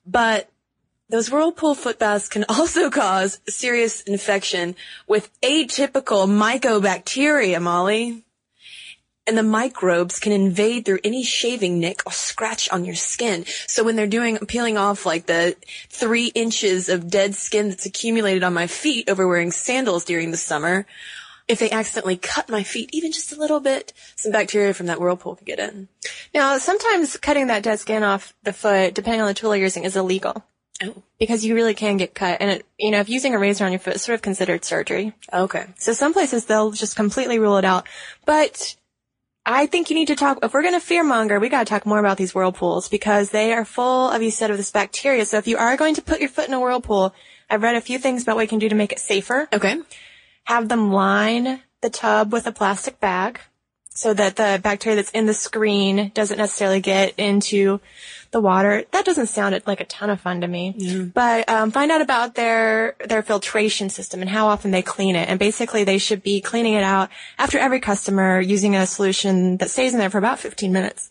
But 0.06 0.50
those 1.08 1.30
whirlpool 1.30 1.74
foot 1.74 1.98
baths 1.98 2.28
can 2.28 2.44
also 2.48 2.90
cause 2.90 3.40
serious 3.48 4.02
infection 4.02 4.76
with 5.06 5.30
atypical 5.40 6.26
mycobacteria, 6.28 7.60
Molly. 7.60 8.24
And 9.26 9.36
the 9.36 9.42
microbes 9.42 10.20
can 10.20 10.32
invade 10.32 10.86
through 10.86 11.00
any 11.04 11.22
shaving 11.22 11.78
nick 11.78 12.00
or 12.06 12.12
scratch 12.12 12.70
on 12.70 12.86
your 12.86 12.94
skin. 12.94 13.44
So 13.66 13.84
when 13.84 13.94
they're 13.94 14.06
doing, 14.06 14.38
peeling 14.38 14.78
off 14.78 15.04
like 15.04 15.26
the 15.26 15.54
three 15.90 16.28
inches 16.28 16.88
of 16.88 17.10
dead 17.10 17.34
skin 17.34 17.68
that's 17.68 17.84
accumulated 17.84 18.42
on 18.42 18.54
my 18.54 18.66
feet 18.66 19.10
over 19.10 19.28
wearing 19.28 19.50
sandals 19.50 20.06
during 20.06 20.30
the 20.30 20.38
summer, 20.38 20.86
if 21.48 21.58
they 21.58 21.70
accidentally 21.70 22.16
cut 22.16 22.48
my 22.48 22.62
feet 22.62 22.90
even 22.92 23.10
just 23.10 23.32
a 23.32 23.36
little 23.36 23.60
bit, 23.60 23.92
some 24.16 24.32
bacteria 24.32 24.74
from 24.74 24.86
that 24.86 25.00
whirlpool 25.00 25.36
could 25.36 25.46
get 25.46 25.58
in. 25.58 25.88
Now, 26.34 26.58
sometimes 26.58 27.16
cutting 27.16 27.46
that 27.48 27.62
dead 27.62 27.80
skin 27.80 28.02
off 28.02 28.34
the 28.42 28.52
foot, 28.52 28.94
depending 28.94 29.22
on 29.22 29.26
the 29.28 29.34
tool 29.34 29.56
you're 29.56 29.64
using, 29.64 29.84
is 29.84 29.96
illegal. 29.96 30.44
Oh, 30.82 31.02
Because 31.18 31.44
you 31.44 31.54
really 31.56 31.74
can 31.74 31.96
get 31.96 32.14
cut. 32.14 32.36
And 32.40 32.50
it, 32.50 32.66
you 32.78 32.90
know, 32.92 33.00
if 33.00 33.08
using 33.08 33.34
a 33.34 33.38
razor 33.38 33.64
on 33.64 33.72
your 33.72 33.80
foot 33.80 33.96
is 33.96 34.02
sort 34.02 34.14
of 34.14 34.22
considered 34.22 34.64
surgery. 34.64 35.12
okay. 35.32 35.66
So 35.76 35.92
some 35.92 36.12
places 36.12 36.44
they'll 36.44 36.70
just 36.70 36.94
completely 36.94 37.38
rule 37.38 37.56
it 37.56 37.64
out. 37.64 37.88
But 38.24 38.76
I 39.44 39.66
think 39.66 39.88
you 39.90 39.96
need 39.96 40.08
to 40.08 40.14
talk, 40.14 40.38
if 40.42 40.52
we're 40.52 40.62
going 40.62 40.78
to 40.78 40.86
fearmonger, 40.86 41.40
we 41.40 41.48
got 41.48 41.66
to 41.66 41.70
talk 41.70 41.86
more 41.86 41.98
about 41.98 42.18
these 42.18 42.34
whirlpools 42.34 42.88
because 42.88 43.30
they 43.30 43.54
are 43.54 43.64
full 43.64 44.10
of, 44.10 44.22
you 44.22 44.30
said, 44.30 44.50
of 44.50 44.56
this 44.58 44.70
bacteria. 44.70 45.24
So 45.24 45.38
if 45.38 45.48
you 45.48 45.56
are 45.56 45.76
going 45.76 45.94
to 45.94 46.02
put 46.02 46.20
your 46.20 46.28
foot 46.28 46.46
in 46.46 46.54
a 46.54 46.60
whirlpool, 46.60 47.14
I've 47.50 47.62
read 47.62 47.74
a 47.74 47.80
few 47.80 47.98
things 47.98 48.22
about 48.22 48.36
what 48.36 48.42
you 48.42 48.48
can 48.48 48.58
do 48.58 48.68
to 48.68 48.74
make 48.74 48.92
it 48.92 49.00
safer. 49.00 49.48
Okay. 49.52 49.78
Have 50.48 50.70
them 50.70 50.90
line 50.90 51.60
the 51.82 51.90
tub 51.90 52.32
with 52.32 52.46
a 52.46 52.52
plastic 52.52 52.99
bag 53.00 53.38
so 53.90 54.14
that 54.14 54.37
the 54.37 54.58
bacteria 54.62 54.96
that's 54.96 55.11
in 55.11 55.26
the 55.26 55.34
screen 55.34 56.11
doesn't 56.14 56.38
necessarily 56.38 56.80
get 56.80 57.12
into 57.18 57.80
the 58.30 58.40
water. 58.40 58.84
That 58.92 59.04
doesn't 59.04 59.26
sound 59.26 59.61
like 59.66 59.82
a 59.82 59.84
ton 59.84 60.08
of 60.08 60.23
fun 60.23 60.40
to 60.40 60.49
me. 60.49 61.11
But 61.12 61.46
um, 61.50 61.70
find 61.70 61.90
out 61.90 62.00
about 62.00 62.34
their 62.34 62.96
their 63.06 63.23
filtration 63.23 63.90
system 63.90 64.23
and 64.23 64.30
how 64.30 64.46
often 64.46 64.70
they 64.70 64.80
clean 64.80 65.16
it. 65.16 65.28
And 65.28 65.38
basically, 65.38 65.84
they 65.84 65.99
should 65.99 66.23
be 66.23 66.40
cleaning 66.40 66.73
it 66.73 66.82
out 66.82 67.11
after 67.37 67.58
every 67.58 67.80
customer 67.80 68.40
using 68.40 68.75
a 68.75 68.87
solution 68.87 69.58
that 69.58 69.68
stays 69.68 69.92
in 69.92 69.99
there 69.99 70.11
for 70.11 70.18
about 70.18 70.38
15 70.38 70.73
minutes. 70.73 71.11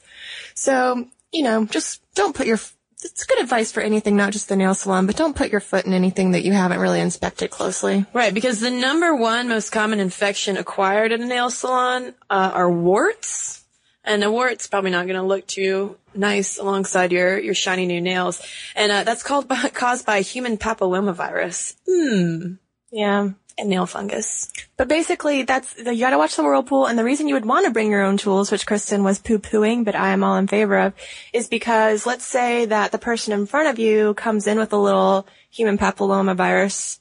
So 0.55 1.05
you 1.31 1.43
know, 1.43 1.65
just 1.65 2.01
don't 2.15 2.35
put 2.35 2.47
your 2.47 2.59
it's 3.03 3.25
good 3.25 3.39
advice 3.39 3.71
for 3.71 3.81
anything, 3.81 4.15
not 4.15 4.33
just 4.33 4.49
the 4.49 4.55
nail 4.55 4.73
salon, 4.73 5.05
but 5.05 5.15
don't 5.15 5.35
put 5.35 5.51
your 5.51 5.59
foot 5.59 5.85
in 5.85 5.93
anything 5.93 6.31
that 6.31 6.43
you 6.43 6.53
haven't 6.53 6.79
really 6.79 6.99
inspected 6.99 7.51
closely. 7.51 8.05
Right, 8.13 8.33
because 8.33 8.59
the 8.59 8.71
number 8.71 9.15
one 9.15 9.47
most 9.47 9.71
common 9.71 9.99
infection 9.99 10.57
acquired 10.57 11.11
at 11.11 11.19
a 11.19 11.25
nail 11.25 11.49
salon 11.49 12.15
uh, 12.29 12.51
are 12.53 12.71
warts. 12.71 13.63
And 14.03 14.23
a 14.23 14.31
wart's 14.31 14.67
probably 14.67 14.91
not 14.91 15.05
going 15.05 15.17
to 15.17 15.21
look 15.21 15.45
too 15.45 15.97
nice 16.15 16.57
alongside 16.57 17.11
your, 17.11 17.37
your 17.37 17.53
shiny 17.53 17.85
new 17.85 17.99
nails. 17.99 18.41
And 18.75 18.91
uh, 18.91 19.03
that's 19.03 19.21
called 19.21 19.47
by, 19.47 19.69
caused 19.73 20.05
by 20.05 20.21
human 20.21 20.57
papillomavirus. 20.57 21.75
Hmm. 21.87 22.53
Yeah. 22.89 23.31
And 23.59 23.69
nail 23.69 23.87
fungus. 23.87 24.51
But 24.77 24.87
basically, 24.87 25.41
that's 25.41 25.75
you 25.79 25.99
got 25.99 26.11
to 26.11 26.19
watch 26.19 26.35
the 26.35 26.43
whirlpool, 26.43 26.85
and 26.85 26.97
the 26.97 27.03
reason 27.03 27.27
you 27.27 27.33
would 27.33 27.45
want 27.45 27.65
to 27.65 27.71
bring 27.71 27.89
your 27.89 28.03
own 28.03 28.17
tools, 28.17 28.51
which 28.51 28.67
Cristen 28.67 29.03
was 29.03 29.17
poo-pooing, 29.17 29.83
but 29.83 29.95
I 29.95 30.09
am 30.09 30.23
all 30.23 30.37
in 30.37 30.45
favor 30.45 30.77
of, 30.77 30.93
is 31.33 31.47
because 31.47 32.05
let's 32.05 32.23
say 32.23 32.65
that 32.65 32.91
the 32.91 32.99
person 32.99 33.33
in 33.33 33.47
front 33.47 33.67
of 33.67 33.79
you 33.79 34.13
comes 34.13 34.45
in 34.45 34.59
with 34.59 34.73
a 34.73 34.77
little 34.77 35.25
human 35.49 35.79
papillomavirus, 35.79 36.99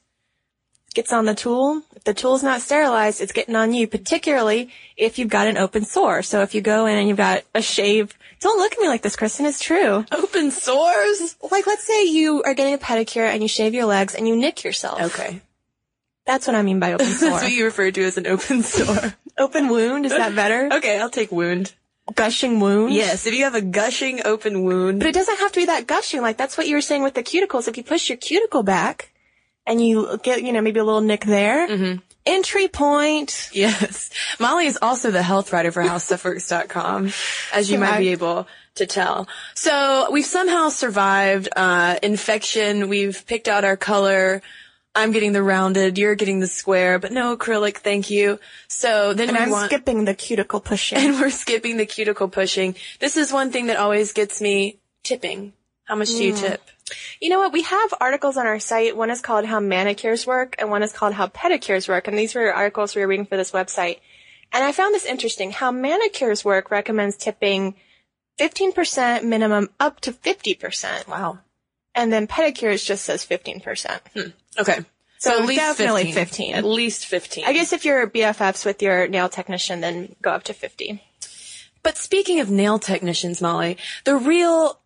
gets 0.95 1.13
on 1.13 1.25
the 1.25 1.35
tool. 1.35 1.83
If 1.95 2.05
the 2.05 2.15
tool's 2.15 2.41
not 2.41 2.61
sterilized, 2.61 3.21
it's 3.21 3.33
getting 3.33 3.55
on 3.55 3.71
you, 3.75 3.87
particularly 3.87 4.71
if 4.95 5.19
you've 5.19 5.29
got 5.29 5.45
an 5.45 5.57
open 5.57 5.85
sore. 5.85 6.23
So 6.23 6.41
if 6.41 6.55
you 6.55 6.61
go 6.61 6.87
in 6.87 6.97
and 6.97 7.07
you've 7.07 7.17
got 7.17 7.43
a 7.53 7.61
shave, 7.61 8.17
don't 8.39 8.57
look 8.57 8.73
at 8.73 8.79
me 8.79 8.87
like 8.87 9.03
this, 9.03 9.15
Cristen. 9.15 9.45
It's 9.45 9.59
true. 9.59 10.05
Open 10.11 10.49
sores? 10.49 11.35
Like, 11.51 11.67
let's 11.67 11.85
say 11.85 12.05
you 12.05 12.41
are 12.41 12.55
getting 12.55 12.73
a 12.73 12.79
pedicure 12.79 13.27
and 13.27 13.43
you 13.43 13.47
shave 13.47 13.75
your 13.75 13.85
legs 13.85 14.15
and 14.15 14.27
you 14.27 14.35
nick 14.35 14.63
yourself. 14.63 14.99
Okay. 15.01 15.41
That's 16.27 16.45
what 16.45 16.55
I 16.55 16.61
mean 16.61 16.79
by 16.79 16.93
open 16.93 17.07
sore. 17.07 17.29
That's 17.31 17.43
what 17.43 17.51
you 17.51 17.65
refer 17.65 17.89
to 17.89 18.03
as 18.03 18.17
an 18.17 18.27
open 18.27 18.61
sore. 18.61 19.15
open 19.39 19.69
wound, 19.69 20.05
is 20.05 20.11
that 20.11 20.35
better? 20.35 20.69
okay, 20.77 20.99
I'll 20.99 21.09
take 21.09 21.31
wound. 21.31 21.73
gushing 22.13 22.59
wound? 22.59 22.93
Yes, 22.93 23.25
if 23.25 23.33
you 23.33 23.45
have 23.45 23.55
a 23.55 23.61
gushing 23.61 24.21
open 24.25 24.63
wound. 24.63 24.99
But 24.99 25.07
it 25.07 25.13
doesn't 25.15 25.39
have 25.39 25.51
to 25.53 25.59
be 25.61 25.65
that 25.65 25.87
gushing. 25.87 26.21
Like 26.21 26.37
that's 26.37 26.57
what 26.57 26.67
you 26.67 26.75
were 26.75 26.81
saying 26.81 27.01
with 27.01 27.15
the 27.15 27.23
cuticles. 27.23 27.67
If 27.67 27.77
you 27.77 27.83
push 27.83 28.09
your 28.09 28.17
cuticle 28.17 28.61
back 28.63 29.11
and 29.65 29.81
you 29.85 30.19
get, 30.21 30.43
you 30.43 30.51
know, 30.53 30.61
maybe 30.61 30.79
a 30.79 30.83
little 30.83 31.01
nick 31.01 31.25
there, 31.25 31.67
Mm-hmm. 31.67 31.99
entry 32.25 32.67
point. 32.67 33.49
Yes. 33.53 34.09
Molly 34.39 34.65
is 34.67 34.77
also 34.81 35.11
the 35.11 35.23
health 35.23 35.51
writer 35.53 35.71
for 35.71 35.81
HowStuffWorks.com, 35.83 37.11
as 37.53 37.69
you 37.71 37.77
might 37.77 37.99
be 37.99 38.09
able 38.09 38.47
to 38.75 38.85
tell. 38.85 39.27
So 39.55 40.09
we've 40.11 40.25
somehow 40.25 40.69
survived, 40.69 41.49
uh, 41.55 41.97
infection. 42.03 42.89
We've 42.89 43.25
picked 43.25 43.47
out 43.47 43.63
our 43.65 43.77
color. 43.77 44.41
I'm 44.97 45.11
getting 45.11 45.31
the 45.31 45.43
rounded, 45.43 45.99
you're 45.99 46.15
getting 46.15 46.39
the 46.39 46.47
square, 46.47 46.97
but 46.97 47.11
no 47.11 47.37
acrylic, 47.37 47.77
thank 47.77 48.09
you. 48.09 48.39
So 48.67 49.13
then 49.13 49.29
And 49.29 49.37
I'm 49.37 49.51
want, 49.51 49.69
skipping 49.69 50.05
the 50.05 50.15
cuticle 50.15 50.59
pushing. 50.59 50.97
and 50.97 51.15
we're 51.21 51.29
skipping 51.29 51.77
the 51.77 51.85
cuticle 51.85 52.27
pushing. 52.27 52.75
This 52.99 53.15
is 53.15 53.31
one 53.31 53.51
thing 53.51 53.67
that 53.67 53.77
always 53.77 54.11
gets 54.11 54.41
me 54.41 54.79
tipping. 55.03 55.53
How 55.85 55.95
much 55.95 56.09
do 56.09 56.23
you 56.23 56.33
mm. 56.33 56.39
tip? 56.39 56.61
You 57.21 57.29
know 57.29 57.37
what? 57.37 57.53
We 57.53 57.61
have 57.61 57.93
articles 58.01 58.37
on 58.37 58.47
our 58.47 58.59
site. 58.59 58.97
One 58.97 59.11
is 59.11 59.21
called 59.21 59.45
How 59.45 59.59
Manicures 59.59 60.25
Work 60.25 60.55
and 60.57 60.71
one 60.71 60.81
is 60.81 60.93
called 60.93 61.13
How 61.13 61.27
Pedicures 61.27 61.87
Work. 61.87 62.07
And 62.07 62.17
these 62.17 62.33
were 62.33 62.51
articles 62.51 62.95
we 62.95 63.01
were 63.01 63.07
reading 63.07 63.27
for 63.27 63.37
this 63.37 63.51
website. 63.51 63.99
And 64.51 64.63
I 64.63 64.71
found 64.71 64.95
this 64.95 65.05
interesting. 65.05 65.51
How 65.51 65.71
Manicures 65.71 66.43
Work 66.43 66.71
recommends 66.71 67.17
tipping 67.17 67.75
15% 68.39 69.23
minimum 69.23 69.69
up 69.79 69.99
to 70.01 70.11
50%. 70.11 71.07
Wow. 71.07 71.39
And 71.97 72.13
then 72.13 72.27
pedicures 72.27 72.85
just 72.85 73.03
says 73.03 73.25
15%. 73.25 73.99
Hmm. 74.13 74.29
Okay. 74.59 74.85
So 75.17 75.31
at 75.31 75.47
least 75.47 75.59
definitely 75.59 76.11
15. 76.11 76.13
15. 76.13 76.55
At 76.55 76.63
least 76.63 77.07
15. 77.07 77.45
I 77.45 77.53
guess 77.53 77.73
if 77.73 77.85
you're 77.85 78.07
BFFs 78.07 78.65
with 78.65 78.83
your 78.83 79.07
nail 79.07 79.29
technician, 79.29 79.81
then 79.81 80.15
go 80.21 80.29
up 80.29 80.43
to 80.43 80.53
50. 80.53 81.01
But 81.81 81.97
speaking 81.97 82.39
of 82.39 82.51
nail 82.51 82.77
technicians, 82.77 83.41
Molly, 83.41 83.77
the 84.03 84.15
real, 84.15 84.79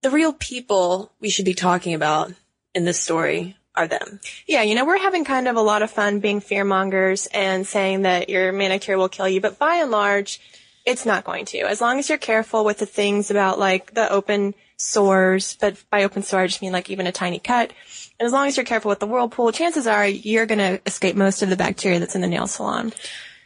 the 0.00 0.10
real 0.10 0.32
people 0.32 1.12
we 1.20 1.28
should 1.28 1.44
be 1.44 1.52
talking 1.52 1.92
about 1.92 2.32
in 2.74 2.86
this 2.86 2.98
story 2.98 3.56
are 3.74 3.86
them. 3.86 4.20
Yeah, 4.46 4.62
you 4.62 4.74
know, 4.74 4.86
we're 4.86 4.98
having 4.98 5.26
kind 5.26 5.48
of 5.48 5.56
a 5.56 5.60
lot 5.60 5.82
of 5.82 5.90
fun 5.90 6.20
being 6.20 6.40
fear 6.40 6.64
mongers 6.64 7.26
and 7.34 7.66
saying 7.66 8.02
that 8.02 8.30
your 8.30 8.50
manicure 8.52 8.96
will 8.96 9.10
kill 9.10 9.28
you, 9.28 9.42
but 9.42 9.58
by 9.58 9.76
and 9.76 9.90
large, 9.90 10.40
it's 10.86 11.04
not 11.04 11.24
going 11.24 11.44
to. 11.46 11.58
As 11.60 11.82
long 11.82 11.98
as 11.98 12.08
you're 12.08 12.16
careful 12.16 12.64
with 12.64 12.78
the 12.78 12.86
things 12.86 13.30
about 13.30 13.58
like 13.58 13.92
the 13.92 14.10
open 14.10 14.54
sores, 14.76 15.56
but 15.60 15.82
by 15.90 16.04
open 16.04 16.22
sore, 16.22 16.40
I 16.40 16.46
just 16.46 16.62
mean 16.62 16.72
like 16.72 16.90
even 16.90 17.06
a 17.06 17.12
tiny 17.12 17.38
cut. 17.38 17.72
And 18.18 18.26
as 18.26 18.32
long 18.32 18.46
as 18.46 18.56
you're 18.56 18.64
careful 18.64 18.88
with 18.88 19.00
the 19.00 19.06
whirlpool, 19.06 19.52
chances 19.52 19.86
are 19.86 20.06
you're 20.06 20.46
going 20.46 20.58
to 20.58 20.80
escape 20.86 21.16
most 21.16 21.42
of 21.42 21.50
the 21.50 21.56
bacteria 21.56 21.98
that's 21.98 22.14
in 22.14 22.20
the 22.20 22.26
nail 22.26 22.46
salon. 22.46 22.92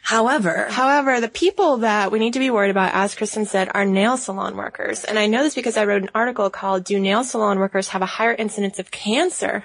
However, 0.02 0.66
However, 0.70 1.20
the 1.20 1.28
people 1.28 1.78
that 1.78 2.10
we 2.10 2.18
need 2.18 2.32
to 2.32 2.38
be 2.38 2.50
worried 2.50 2.70
about, 2.70 2.94
as 2.94 3.14
Cristen 3.14 3.46
said, 3.46 3.70
are 3.74 3.84
nail 3.84 4.16
salon 4.16 4.56
workers. 4.56 5.04
And 5.04 5.18
I 5.18 5.26
know 5.26 5.42
this 5.42 5.54
because 5.54 5.76
I 5.76 5.84
wrote 5.84 6.02
an 6.02 6.10
article 6.14 6.48
called 6.50 6.84
Do 6.84 6.98
Nail 6.98 7.22
Salon 7.22 7.58
Workers 7.58 7.88
Have 7.88 8.02
a 8.02 8.06
Higher 8.06 8.32
Incidence 8.32 8.78
of 8.78 8.90
Cancer? 8.90 9.64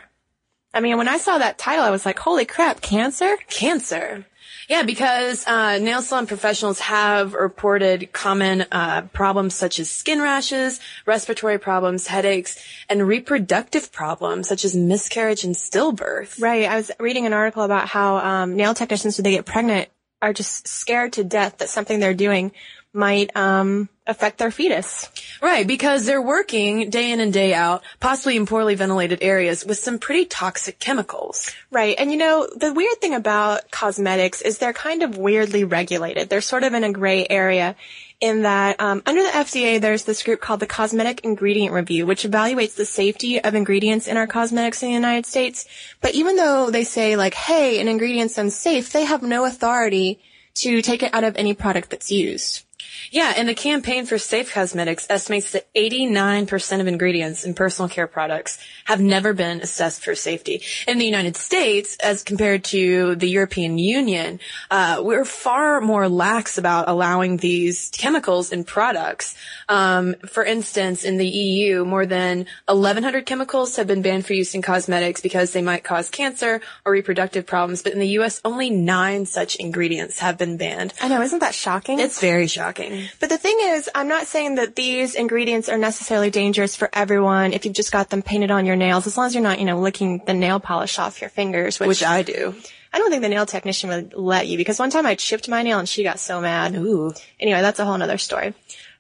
I 0.76 0.82
mean, 0.82 0.98
when 0.98 1.08
I 1.08 1.18
saw 1.18 1.38
that 1.38 1.58
title, 1.58 1.86
I 1.86 1.90
was 1.90 2.06
like, 2.06 2.20
holy 2.20 2.44
crap, 2.44 2.82
cancer? 2.82 3.38
cancer. 3.50 4.26
Yeah, 4.68 4.84
because 4.84 5.48
uh, 5.48 5.78
nail 5.78 6.02
salon 6.02 6.28
professionals 6.28 6.80
have 6.80 7.34
reported 7.34 8.12
common 8.12 8.66
uh, 8.72 9.04
problems 9.14 9.56
such 9.56 9.80
as 9.80 9.90
skin 9.90 10.22
rashes, 10.22 10.82
respiratory 11.06 11.60
problems, 11.60 12.08
headaches, 12.08 12.58
and 12.90 13.08
reproductive 13.08 13.92
problems 13.92 14.50
such 14.50 14.66
as 14.66 14.76
miscarriage 14.76 15.44
and 15.46 15.56
stillbirth. 15.56 16.42
Right. 16.42 16.66
I 16.66 16.76
was 16.76 16.92
reading 17.00 17.26
an 17.26 17.34
article 17.34 17.64
about 17.64 17.88
how 17.88 18.18
um, 18.18 18.56
nail 18.56 18.74
technicians, 18.74 19.18
when 19.18 19.24
they 19.24 19.32
get 19.32 19.46
pregnant, 19.46 19.88
are 20.22 20.34
just 20.34 20.68
scared 20.68 21.14
to 21.14 21.24
death 21.24 21.60
that 21.60 21.70
something 21.70 22.00
they're 22.00 22.14
doing 22.16 22.52
might 22.96 23.36
um, 23.36 23.90
affect 24.08 24.38
their 24.38 24.52
fetus. 24.52 25.10
Right, 25.42 25.68
because 25.68 26.06
they're 26.06 26.22
working 26.22 26.90
day 26.90 27.12
in 27.12 27.20
and 27.20 27.34
day 27.34 27.54
out, 27.54 27.84
possibly 28.00 28.38
in 28.38 28.46
poorly 28.46 28.76
ventilated 28.76 29.20
areas 29.22 29.66
with 29.66 29.78
some 29.78 30.00
pretty 30.00 30.26
toxic 30.26 30.80
chemicals. 30.80 31.52
Right. 31.72 31.96
And 32.00 32.12
you 32.12 32.18
know, 32.18 32.48
the 32.56 32.74
weird 32.74 33.00
thing 33.02 33.14
about 33.14 33.70
cosmetics 33.72 34.42
is 34.42 34.58
they're 34.58 34.74
kind 34.74 35.04
of 35.04 35.18
weirdly 35.18 35.64
regulated. 35.64 36.30
They're 36.30 36.42
sort 36.42 36.64
of 36.64 36.74
in 36.74 36.84
a 36.84 36.92
gray 36.92 37.28
area 37.30 37.76
in 38.22 38.44
that 38.44 38.80
um, 38.80 39.04
under 39.06 39.22
the 39.22 39.30
FDA, 39.30 39.80
there's 39.80 40.06
this 40.06 40.24
group 40.24 40.40
called 40.40 40.60
the 40.60 40.68
Cosmetic 40.68 41.22
Ingredient 41.26 41.74
Review, 41.74 42.06
which 42.06 42.24
evaluates 42.24 42.76
the 42.76 42.86
safety 42.86 43.44
of 43.44 43.56
ingredients 43.56 44.08
in 44.08 44.18
our 44.18 44.28
cosmetics 44.28 44.82
in 44.82 44.90
the 44.90 44.96
United 44.96 45.26
States. 45.26 45.66
But 46.02 46.16
even 46.16 46.38
though 46.38 46.70
they 46.70 46.86
say 46.86 47.18
like, 47.18 47.34
hey, 47.34 47.80
an 47.82 47.88
ingredient's 47.88 48.38
unsafe, 48.38 48.92
they 48.92 49.06
have 49.06 49.22
no 49.22 49.46
authority 49.46 50.22
to 50.56 50.82
take 50.82 51.04
it 51.04 51.14
out 51.14 51.26
of 51.26 51.36
any 51.36 51.54
product 51.54 51.90
that's 51.90 52.12
used. 52.12 52.65
Yeah, 53.12 53.34
and 53.36 53.48
the 53.48 53.54
campaign 53.54 54.06
for 54.06 54.18
Safe 54.18 54.54
Cosmetics 54.54 55.08
estimates 55.10 55.52
that 55.52 55.72
89% 55.74 56.82
of 56.82 56.88
ingredients 56.88 57.44
in 57.44 57.54
personal 57.54 57.90
care 57.90 58.08
products 58.08 58.58
have 58.86 59.02
never 59.02 59.34
been 59.34 59.62
assessed 59.62 60.04
for 60.04 60.16
safety. 60.16 60.62
In 60.88 60.98
the 60.98 61.06
United 61.06 61.36
States, 61.36 61.98
as 61.98 62.24
compared 62.24 62.64
to 62.66 63.16
the 63.16 63.30
European 63.30 63.78
Union, 63.78 64.40
uh, 64.72 65.02
we're 65.04 65.26
far 65.26 65.82
more 65.82 66.10
lax 66.10 66.58
about 66.58 66.88
allowing 66.88 67.38
these 67.38 67.92
chemicals 67.98 68.52
in 68.52 68.64
products. 68.64 69.36
Um, 69.70 70.16
for 70.28 70.44
instance, 70.44 71.04
in 71.04 71.18
the 71.18 71.28
EU, 71.28 71.86
more 71.86 72.06
than 72.06 72.46
1,100 72.68 73.26
chemicals 73.26 73.76
have 73.78 73.88
been 73.88 74.02
banned 74.02 74.26
for 74.26 74.34
use 74.34 74.56
in 74.56 74.62
cosmetics 74.62 75.22
because 75.22 75.52
they 75.52 75.62
might 75.62 75.84
cause 75.84 76.10
cancer 76.10 76.62
or 76.86 76.92
reproductive 76.92 77.46
problems. 77.46 77.82
But 77.82 77.94
in 77.94 78.00
the 78.00 78.08
U.S., 78.20 78.42
only 78.46 78.70
nine 78.70 79.26
such 79.26 79.56
ingredients 79.56 80.20
have 80.20 80.38
been 80.38 80.58
banned. 80.58 80.94
I 81.02 81.08
know, 81.08 81.22
isn't 81.22 81.40
that 81.40 81.56
shocking? 81.56 82.00
It's 82.00 82.20
very 82.20 82.48
shocking. 82.48 82.85
But 83.20 83.30
the 83.30 83.38
thing 83.38 83.58
is, 83.62 83.90
I'm 83.94 84.08
not 84.08 84.28
saying 84.28 84.56
that 84.56 84.76
these 84.76 85.16
ingredients 85.16 85.70
are 85.70 85.78
necessarily 85.78 86.30
dangerous 86.30 86.76
for 86.76 86.90
everyone 86.94 87.54
if 87.54 87.66
you've 87.66 87.74
just 87.74 87.92
got 87.92 88.10
them 88.10 88.22
painted 88.22 88.52
on 88.52 88.66
your 88.66 88.76
nails, 88.76 89.08
as 89.08 89.18
long 89.18 89.28
as 89.28 89.36
you're 89.36 89.44
not, 89.44 89.60
you 89.60 89.66
know, 89.66 89.80
licking 89.80 90.22
the 90.26 90.34
nail 90.34 90.60
polish 90.60 91.00
off 91.00 91.22
your 91.22 91.30
fingers, 91.30 91.80
which, 91.80 91.88
Which 91.88 92.04
I 92.04 92.22
do. 92.22 92.56
I 92.94 92.98
don't 92.98 93.10
think 93.10 93.22
the 93.22 93.30
nail 93.30 93.46
technician 93.46 93.90
would 93.90 94.14
let 94.14 94.48
you 94.48 94.58
because 94.58 94.80
one 94.80 94.90
time 94.90 95.06
I 95.06 95.16
chipped 95.16 95.50
my 95.50 95.64
nail 95.64 95.80
and 95.80 95.90
she 95.90 96.04
got 96.04 96.20
so 96.20 96.40
mad. 96.40 96.76
Ooh. 96.76 97.14
Anyway, 97.40 97.62
that's 97.62 97.80
a 97.80 97.86
whole 97.86 97.98
nother 97.98 98.18
story. 98.18 98.54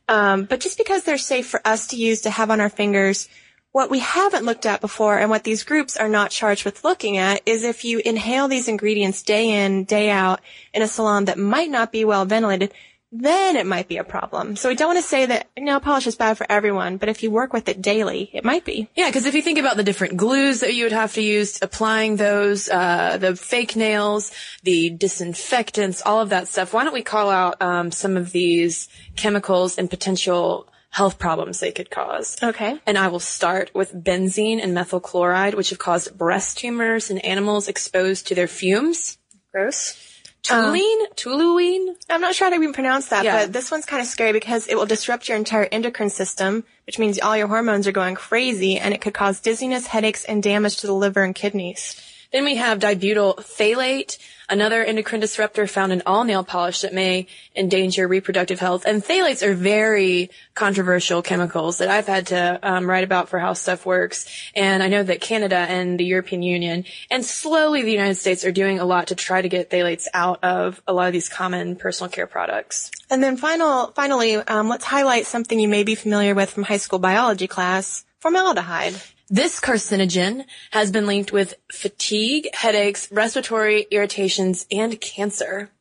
Um, 0.08 0.44
but 0.46 0.60
just 0.60 0.77
because 0.77 1.04
they're 1.04 1.18
safe 1.18 1.48
for 1.48 1.62
us 1.65 1.88
to 1.88 1.96
use 1.96 2.22
to 2.22 2.30
have 2.30 2.51
on 2.51 2.62
our 2.62 2.70
fingers, 2.70 3.30
what 3.72 3.89
we 3.89 4.00
haven't 4.00 4.46
looked 4.46 4.65
at 4.65 4.80
before 4.80 5.18
and 5.18 5.30
what 5.30 5.44
these 5.44 5.65
groups 5.65 5.98
are 5.98 6.08
not 6.08 6.32
charged 6.32 6.63
with 6.63 6.86
looking 6.86 7.18
at 7.18 7.42
is 7.46 7.63
if 7.63 7.84
you 7.84 8.01
inhale 8.06 8.48
these 8.48 8.70
ingredients 8.70 9.22
day 9.24 9.65
in, 9.65 9.84
day 9.84 10.10
out 10.10 10.39
in 10.74 10.82
a 10.82 10.88
salon 10.88 11.25
that 11.25 11.38
might 11.38 11.70
not 11.70 11.92
be 11.92 12.06
well 12.06 12.24
ventilated, 12.24 12.74
then 13.22 13.55
it 13.55 13.65
might 13.65 13.88
be 13.88 13.98
a 13.98 14.03
problem. 14.03 14.55
So 14.55 14.69
we 14.69 14.75
don't 14.75 14.89
want 14.89 15.00
to 15.00 15.07
say 15.07 15.25
that 15.25 15.50
nail 15.57 15.79
polish 15.79 16.07
is 16.07 16.15
bad 16.15 16.38
for 16.38 16.45
everyone, 16.50 16.98
but 16.98 17.10
if 17.10 17.24
you 17.24 17.31
work 17.31 17.53
with 17.53 17.69
it 17.69 17.81
daily, 17.81 18.29
it 18.34 18.43
might 18.43 18.65
be. 18.65 18.89
Yeah, 18.95 19.07
because 19.07 19.25
if 19.25 19.36
you 19.36 19.41
think 19.41 19.60
about 19.60 19.77
the 19.77 19.84
different 19.84 20.17
glues 20.17 20.60
that 20.62 20.74
you 20.74 20.84
would 20.86 20.91
have 20.91 21.13
to 21.13 21.22
use, 21.22 21.60
applying 21.62 22.15
those, 22.15 22.69
uh, 22.69 23.17
the 23.17 23.36
fake 23.36 23.75
nails, 23.75 24.31
the 24.63 24.89
disinfectants, 24.89 26.01
all 26.05 26.22
of 26.22 26.29
that 26.29 26.48
stuff, 26.48 26.74
why 26.74 26.84
don't 26.84 26.93
we 26.93 27.03
call 27.03 27.29
out 27.29 27.62
um, 27.62 27.91
some 27.91 28.17
of 28.17 28.31
these 28.31 28.88
chemicals 29.15 29.77
and 29.77 29.89
potential 29.89 30.67
health 30.89 31.19
problems 31.19 31.60
they 31.60 31.72
could 31.72 31.89
cause? 31.89 32.38
Okay. 32.41 32.79
And 32.86 32.98
I 32.98 33.10
will 33.10 33.19
start 33.19 33.72
with 33.74 33.93
benzene 33.93 34.63
and 34.63 34.74
methyl 34.74 35.00
chloride, 35.00 35.53
which 35.53 35.69
have 35.69 35.79
caused 35.79 36.17
breast 36.17 36.57
tumors 36.57 37.10
in 37.10 37.17
animals 37.19 37.67
exposed 37.67 38.27
to 38.27 38.36
their 38.36 38.48
fumes. 38.48 39.17
Gross. 39.51 40.14
Uh, 40.49 40.71
Toluene? 40.71 41.07
Toluene? 41.15 41.95
I'm 42.09 42.21
not 42.21 42.35
sure 42.35 42.45
how 42.45 42.49
to 42.55 42.55
even 42.61 42.73
pronounce 42.73 43.07
that, 43.09 43.23
Yeah. 43.23 43.41
but 43.45 43.53
this 43.53 43.71
one's 43.71 43.85
kind 43.85 44.01
of 44.01 44.07
scary 44.07 44.33
because 44.33 44.67
it 44.67 44.75
will 44.75 44.85
disrupt 44.85 45.27
your 45.27 45.37
entire 45.37 45.67
endocrine 45.71 46.09
system, 46.09 46.63
which 46.85 46.99
means 46.99 47.19
all 47.19 47.35
your 47.37 47.47
hormones 47.47 47.87
are 47.87 47.91
going 47.91 48.15
crazy 48.15 48.77
and 48.77 48.93
it 48.93 49.01
could 49.01 49.13
cause 49.13 49.39
dizziness, 49.39 49.87
headaches, 49.87 50.23
and 50.25 50.41
damage 50.43 50.77
to 50.77 50.87
the 50.87 50.93
liver 50.93 51.23
and 51.23 51.33
kidneys. 51.35 51.99
Then 52.36 52.44
we 52.44 52.56
have 52.58 52.80
dibutyl 52.80 53.38
phthalate, 53.38 54.18
another 54.50 54.84
endocrine 54.84 55.22
disruptor 55.22 55.68
found 55.68 55.94
in 55.94 56.04
all 56.06 56.25
nail 56.25 56.44
polish 56.44 56.82
that 56.82 56.94
may 56.94 57.27
endanger 57.56 58.10
reproductive 58.10 58.60
health. 58.60 58.84
And 58.86 59.01
phthalates 59.01 59.42
are 59.42 59.54
very 59.54 60.30
controversial 60.54 61.22
chemicals 61.22 61.77
that 61.77 61.88
I've 61.88 62.08
had 62.08 62.27
to 62.27 62.60
um, 62.62 62.89
write 62.89 63.06
about 63.06 63.30
for 63.30 63.39
how 63.39 63.54
stuff 63.54 63.86
works. 63.86 64.25
And 64.54 64.84
I 64.84 64.89
know 64.89 65.01
that 65.01 65.22
Canada 65.22 65.56
and 65.56 65.98
the 65.98 66.04
European 66.04 66.42
Union 66.42 66.84
and 67.10 67.24
slowly 67.24 67.84
the 67.84 67.94
United 67.94 68.15
States 68.15 68.44
are 68.44 68.51
doing 68.51 68.80
a 68.80 68.86
lot 68.86 69.08
to 69.08 69.15
try 69.15 69.42
to 69.42 69.48
get 69.48 69.70
phthalates 69.70 70.08
out 70.13 70.44
of 70.44 70.82
a 70.86 70.92
lot 70.92 71.08
of 71.08 71.13
these 71.13 71.30
common 71.30 71.77
personal 71.77 72.10
care 72.10 72.27
products. 72.27 72.92
And 73.10 73.24
then 73.24 73.38
final, 73.38 73.94
finally, 73.96 74.36
um, 74.36 74.68
let's 74.68 74.84
highlight 74.84 75.25
something 75.25 75.58
you 75.58 75.70
may 75.70 75.86
be 75.86 75.96
familiar 75.96 76.36
with 76.36 76.50
from 76.50 76.63
high 76.63 76.84
school 76.84 77.00
biology 77.00 77.48
class, 77.48 78.04
formaldehyde. 78.20 78.96
This 79.29 79.60
carcinogen 79.60 80.46
has 80.72 80.91
been 80.91 81.08
linked 81.08 81.32
with 81.32 81.55
fatigue, 81.72 82.48
headaches, 82.53 83.12
respiratory 83.12 83.88
irritations, 83.89 84.67
and 84.72 85.01
cancer. 85.01 85.72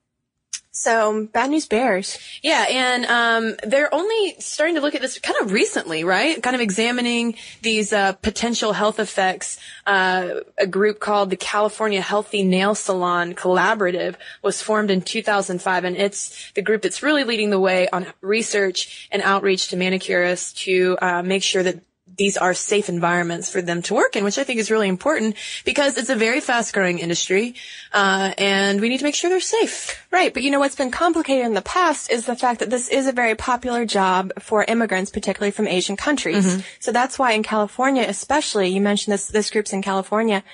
So 0.76 1.28
bad 1.32 1.50
news 1.50 1.66
bears. 1.66 2.18
Yeah, 2.42 2.64
and 2.68 3.06
um, 3.06 3.56
they're 3.62 3.94
only 3.94 4.34
starting 4.40 4.74
to 4.74 4.80
look 4.80 4.96
at 4.96 5.00
this 5.00 5.20
kind 5.20 5.36
of 5.40 5.52
recently, 5.52 6.02
right? 6.02 6.42
Kind 6.42 6.56
of 6.56 6.60
examining 6.60 7.36
these 7.62 7.92
uh, 7.92 8.14
potential 8.14 8.72
health 8.72 8.98
effects. 8.98 9.60
Uh, 9.86 10.40
a 10.58 10.66
group 10.66 10.98
called 10.98 11.30
the 11.30 11.36
California 11.36 12.00
Healthy 12.00 12.42
Nail 12.42 12.74
Salon 12.74 13.34
Collaborative 13.34 14.16
was 14.42 14.62
formed 14.62 14.90
in 14.90 15.00
2005, 15.00 15.84
and 15.84 15.96
it's 15.96 16.52
the 16.54 16.62
group 16.62 16.82
that's 16.82 17.04
really 17.04 17.22
leading 17.22 17.50
the 17.50 17.60
way 17.60 17.88
on 17.90 18.06
research 18.20 19.08
and 19.12 19.22
outreach 19.22 19.68
to 19.68 19.76
manicurists 19.76 20.56
to 20.64 20.98
uh, 21.00 21.22
make 21.22 21.44
sure 21.44 21.62
that 21.62 21.80
these 22.16 22.36
are 22.36 22.54
safe 22.54 22.88
environments 22.88 23.50
for 23.50 23.62
them 23.62 23.82
to 23.82 23.94
work 23.94 24.16
in, 24.16 24.24
which 24.24 24.38
I 24.38 24.44
think 24.44 24.60
is 24.60 24.70
really 24.70 24.88
important 24.88 25.36
because 25.64 25.96
it's 25.96 26.10
a 26.10 26.16
very 26.16 26.40
fast 26.40 26.72
growing 26.72 26.98
industry, 26.98 27.54
uh, 27.92 28.32
and 28.38 28.80
we 28.80 28.88
need 28.88 28.98
to 28.98 29.04
make 29.04 29.14
sure 29.14 29.30
they're 29.30 29.40
safe. 29.40 30.06
Right, 30.10 30.32
but 30.32 30.42
you 30.42 30.50
know 30.50 30.60
what's 30.60 30.76
been 30.76 30.90
complicated 30.90 31.46
in 31.46 31.54
the 31.54 31.62
past 31.62 32.10
is 32.10 32.26
the 32.26 32.36
fact 32.36 32.60
that 32.60 32.70
this 32.70 32.88
is 32.88 33.06
a 33.06 33.12
very 33.12 33.34
popular 33.34 33.84
job 33.84 34.32
for 34.38 34.64
immigrants, 34.64 35.10
particularly 35.10 35.50
from 35.50 35.66
Asian 35.66 35.96
countries. 35.96 36.46
Mm-hmm. 36.46 36.60
So 36.80 36.92
that's 36.92 37.18
why 37.18 37.32
in 37.32 37.42
California, 37.42 38.04
especially, 38.06 38.68
you 38.68 38.80
mentioned 38.80 39.14
this, 39.14 39.26
this 39.26 39.50
group's 39.50 39.72
in 39.72 39.82
California, 39.82 40.44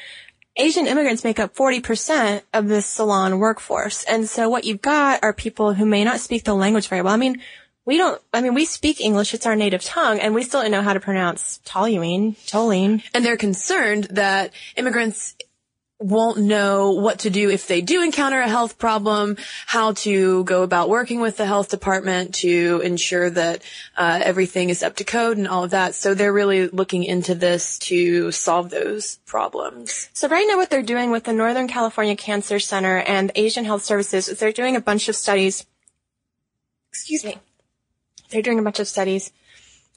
Asian 0.56 0.86
immigrants 0.86 1.24
make 1.24 1.38
up 1.38 1.54
40% 1.54 2.42
of 2.52 2.68
this 2.68 2.84
salon 2.84 3.38
workforce. 3.38 4.04
And 4.04 4.28
so 4.28 4.48
what 4.48 4.64
you've 4.64 4.82
got 4.82 5.22
are 5.22 5.32
people 5.32 5.74
who 5.74 5.86
may 5.86 6.04
not 6.04 6.20
speak 6.20 6.44
the 6.44 6.54
language 6.54 6.88
very 6.88 7.02
well. 7.02 7.14
I 7.14 7.16
mean, 7.16 7.40
we 7.90 7.96
don't, 7.96 8.22
I 8.32 8.40
mean, 8.40 8.54
we 8.54 8.66
speak 8.66 9.00
English, 9.00 9.34
it's 9.34 9.46
our 9.46 9.56
native 9.56 9.82
tongue, 9.82 10.20
and 10.20 10.32
we 10.32 10.44
still 10.44 10.62
don't 10.62 10.70
know 10.70 10.80
how 10.80 10.92
to 10.92 11.00
pronounce 11.00 11.58
toluene, 11.66 12.36
toluene. 12.46 13.02
And 13.12 13.24
they're 13.24 13.36
concerned 13.36 14.04
that 14.12 14.52
immigrants 14.76 15.34
won't 15.98 16.38
know 16.38 16.92
what 16.92 17.18
to 17.18 17.30
do 17.30 17.50
if 17.50 17.66
they 17.66 17.80
do 17.80 18.00
encounter 18.04 18.40
a 18.40 18.48
health 18.48 18.78
problem, 18.78 19.36
how 19.66 19.94
to 19.94 20.44
go 20.44 20.62
about 20.62 20.88
working 20.88 21.20
with 21.20 21.36
the 21.36 21.46
health 21.46 21.68
department 21.68 22.36
to 22.36 22.80
ensure 22.84 23.28
that 23.28 23.64
uh, 23.96 24.20
everything 24.22 24.70
is 24.70 24.84
up 24.84 24.94
to 24.94 25.02
code 25.04 25.36
and 25.36 25.48
all 25.48 25.64
of 25.64 25.70
that. 25.70 25.96
So 25.96 26.14
they're 26.14 26.32
really 26.32 26.68
looking 26.68 27.02
into 27.02 27.34
this 27.34 27.76
to 27.80 28.30
solve 28.30 28.70
those 28.70 29.16
problems. 29.26 30.08
So 30.12 30.28
right 30.28 30.46
now 30.48 30.58
what 30.58 30.70
they're 30.70 30.80
doing 30.82 31.10
with 31.10 31.24
the 31.24 31.32
Northern 31.32 31.66
California 31.66 32.14
Cancer 32.14 32.60
Center 32.60 32.98
and 32.98 33.32
Asian 33.34 33.64
Health 33.64 33.82
Services 33.82 34.28
is 34.28 34.38
they're 34.38 34.52
doing 34.52 34.76
a 34.76 34.80
bunch 34.80 35.08
of 35.08 35.16
studies. 35.16 35.66
Excuse 36.92 37.24
me 37.24 37.40
they're 38.30 38.42
doing 38.42 38.58
a 38.58 38.62
bunch 38.62 38.80
of 38.80 38.88
studies 38.88 39.32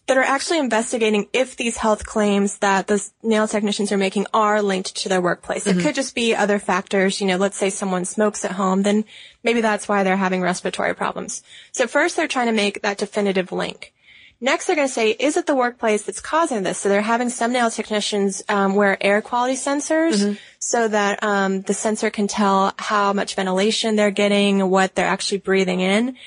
that 0.07 0.17
are 0.17 0.23
actually 0.23 0.59
investigating 0.59 1.27
if 1.31 1.55
these 1.55 1.77
health 1.77 2.05
claims 2.05 2.57
that 2.57 2.87
the 2.87 3.09
nail 3.21 3.47
technicians 3.47 3.91
are 3.91 3.97
making 3.97 4.27
are 4.33 4.61
linked 4.61 4.95
to 4.97 5.07
their 5.07 5.21
workplace. 5.21 5.63
Mm-hmm. 5.63 5.79
It 5.79 5.83
could 5.83 5.95
just 5.95 6.13
be 6.13 6.35
other 6.35 6.59
factors. 6.59 7.21
You 7.21 7.27
know, 7.27 7.37
let's 7.37 7.57
say 7.57 7.69
someone 7.69 8.03
smokes 8.03 8.43
at 8.43 8.51
home, 8.51 8.83
then 8.83 9.05
maybe 9.43 9.61
that's 9.61 9.87
why 9.87 10.03
they're 10.03 10.17
having 10.17 10.41
respiratory 10.41 10.93
problems. 10.93 11.41
So 11.71 11.87
first 11.87 12.17
they're 12.17 12.27
trying 12.27 12.47
to 12.47 12.53
make 12.53 12.81
that 12.81 12.97
definitive 12.97 13.51
link. 13.51 13.93
Next, 14.41 14.65
they're 14.65 14.75
going 14.75 14.89
to 14.89 14.93
say, 14.93 15.11
is 15.11 15.37
it 15.37 15.45
the 15.45 15.55
workplace 15.55 16.03
that's 16.03 16.19
causing 16.19 16.63
this? 16.63 16.77
So 16.77 16.89
they're 16.89 17.01
having 17.01 17.29
some 17.29 17.53
nail 17.53 17.69
technicians 17.69 18.43
um, 18.49 18.75
wear 18.75 18.97
air 18.99 19.21
quality 19.21 19.53
sensors 19.53 20.15
mm-hmm. 20.15 20.33
so 20.59 20.89
that 20.89 21.23
um, 21.23 21.61
the 21.61 21.73
sensor 21.73 22.09
can 22.09 22.27
tell 22.27 22.73
how 22.77 23.13
much 23.13 23.35
ventilation 23.35 23.95
they're 23.95 24.11
getting, 24.11 24.69
what 24.69 24.95
they're 24.95 25.07
actually 25.07 25.37
breathing 25.37 25.79
in 25.79 26.17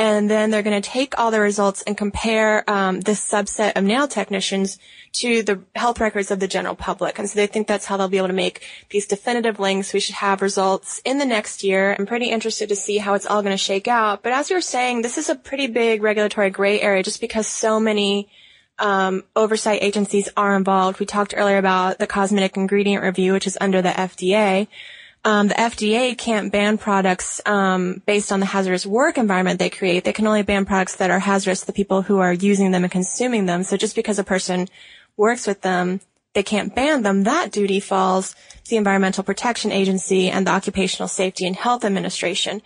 and 0.00 0.30
then 0.30 0.50
they're 0.50 0.62
going 0.62 0.80
to 0.80 0.88
take 0.88 1.18
all 1.18 1.30
the 1.30 1.40
results 1.40 1.82
and 1.82 1.94
compare 1.94 2.64
um, 2.70 3.02
this 3.02 3.22
subset 3.22 3.76
of 3.76 3.84
nail 3.84 4.08
technicians 4.08 4.78
to 5.12 5.42
the 5.42 5.60
health 5.76 6.00
records 6.00 6.30
of 6.30 6.40
the 6.40 6.48
general 6.48 6.74
public. 6.74 7.18
And 7.18 7.28
so 7.28 7.36
they 7.36 7.46
think 7.46 7.66
that's 7.66 7.84
how 7.84 7.98
they'll 7.98 8.08
be 8.08 8.16
able 8.16 8.28
to 8.28 8.32
make 8.32 8.66
these 8.88 9.06
definitive 9.06 9.60
links. 9.60 9.92
We 9.92 10.00
should 10.00 10.14
have 10.14 10.40
results 10.40 11.02
in 11.04 11.18
the 11.18 11.26
next 11.26 11.62
year. 11.62 11.94
I'm 11.98 12.06
pretty 12.06 12.30
interested 12.30 12.70
to 12.70 12.76
see 12.76 12.96
how 12.96 13.12
it's 13.12 13.26
all 13.26 13.42
going 13.42 13.52
to 13.52 13.58
shake 13.58 13.88
out. 13.88 14.22
But 14.22 14.32
as 14.32 14.48
you 14.48 14.56
were 14.56 14.62
saying, 14.62 15.02
this 15.02 15.18
is 15.18 15.28
a 15.28 15.34
pretty 15.34 15.66
big 15.66 16.02
regulatory 16.02 16.48
gray 16.48 16.80
area 16.80 17.02
just 17.02 17.20
because 17.20 17.46
so 17.46 17.78
many 17.78 18.30
um, 18.78 19.24
oversight 19.36 19.82
agencies 19.82 20.30
are 20.34 20.56
involved. 20.56 20.98
We 20.98 21.04
talked 21.04 21.34
earlier 21.36 21.58
about 21.58 21.98
the 21.98 22.06
cosmetic 22.06 22.56
ingredient 22.56 23.04
review, 23.04 23.34
which 23.34 23.46
is 23.46 23.58
under 23.60 23.82
the 23.82 23.90
FDA. 23.90 24.66
Um, 25.22 25.48
the 25.48 25.54
FDA 25.54 26.16
can't 26.16 26.50
ban 26.50 26.78
products 26.78 27.42
um, 27.44 28.02
based 28.06 28.32
on 28.32 28.40
the 28.40 28.46
hazardous 28.46 28.86
work 28.86 29.18
environment 29.18 29.58
they 29.58 29.68
create. 29.68 30.04
They 30.04 30.14
can 30.14 30.26
only 30.26 30.42
ban 30.42 30.64
products 30.64 30.96
that 30.96 31.10
are 31.10 31.18
hazardous 31.18 31.60
to 31.60 31.66
the 31.66 31.74
people 31.74 32.02
who 32.02 32.18
are 32.18 32.32
using 32.32 32.70
them 32.70 32.84
and 32.84 32.92
consuming 32.92 33.44
them. 33.44 33.62
So 33.62 33.76
just 33.76 33.94
because 33.94 34.18
a 34.18 34.24
person 34.24 34.68
works 35.18 35.46
with 35.46 35.60
them, 35.60 36.00
they 36.32 36.42
can't 36.42 36.74
ban 36.74 37.02
them. 37.02 37.24
That 37.24 37.52
duty 37.52 37.80
falls 37.80 38.34
to 38.64 38.70
the 38.70 38.76
Environmental 38.76 39.24
Protection 39.24 39.72
Agency 39.72 40.30
and 40.30 40.46
the 40.46 40.52
Occupational 40.52 41.08
Safety 41.08 41.46
and 41.46 41.56
Health 41.56 41.84
Administration. 41.84 42.62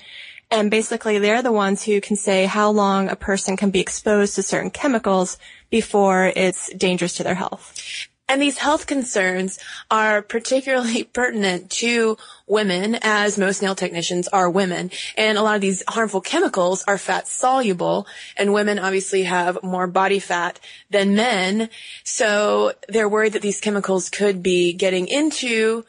And 0.50 0.70
basically, 0.70 1.18
they're 1.18 1.42
the 1.42 1.50
ones 1.50 1.82
who 1.82 2.00
can 2.00 2.16
say 2.16 2.44
how 2.44 2.70
long 2.70 3.08
a 3.08 3.16
person 3.16 3.56
can 3.56 3.70
be 3.70 3.80
exposed 3.80 4.34
to 4.36 4.42
certain 4.42 4.70
chemicals 4.70 5.38
before 5.70 6.32
it's 6.36 6.72
dangerous 6.74 7.14
to 7.14 7.24
their 7.24 7.34
health. 7.34 8.08
And 8.26 8.40
these 8.40 8.56
health 8.58 8.86
concerns 8.86 9.58
are 9.90 10.22
particularly 10.22 11.04
pertinent 11.12 11.70
to 11.72 12.16
women 12.46 12.96
as 13.02 13.38
most 13.38 13.60
nail 13.62 13.74
technicians 13.74 14.28
are 14.28 14.48
women. 14.48 14.90
And 15.16 15.36
a 15.36 15.42
lot 15.42 15.56
of 15.56 15.60
these 15.60 15.82
harmful 15.86 16.22
chemicals 16.22 16.84
are 16.88 16.98
fat 16.98 17.28
soluble 17.28 18.06
and 18.36 18.52
women 18.52 18.78
obviously 18.78 19.24
have 19.24 19.62
more 19.62 19.86
body 19.86 20.20
fat 20.20 20.58
than 20.90 21.14
men. 21.14 21.68
So 22.02 22.72
they're 22.88 23.08
worried 23.08 23.34
that 23.34 23.42
these 23.42 23.60
chemicals 23.60 24.08
could 24.08 24.42
be 24.42 24.72
getting 24.72 25.06
into 25.06 25.84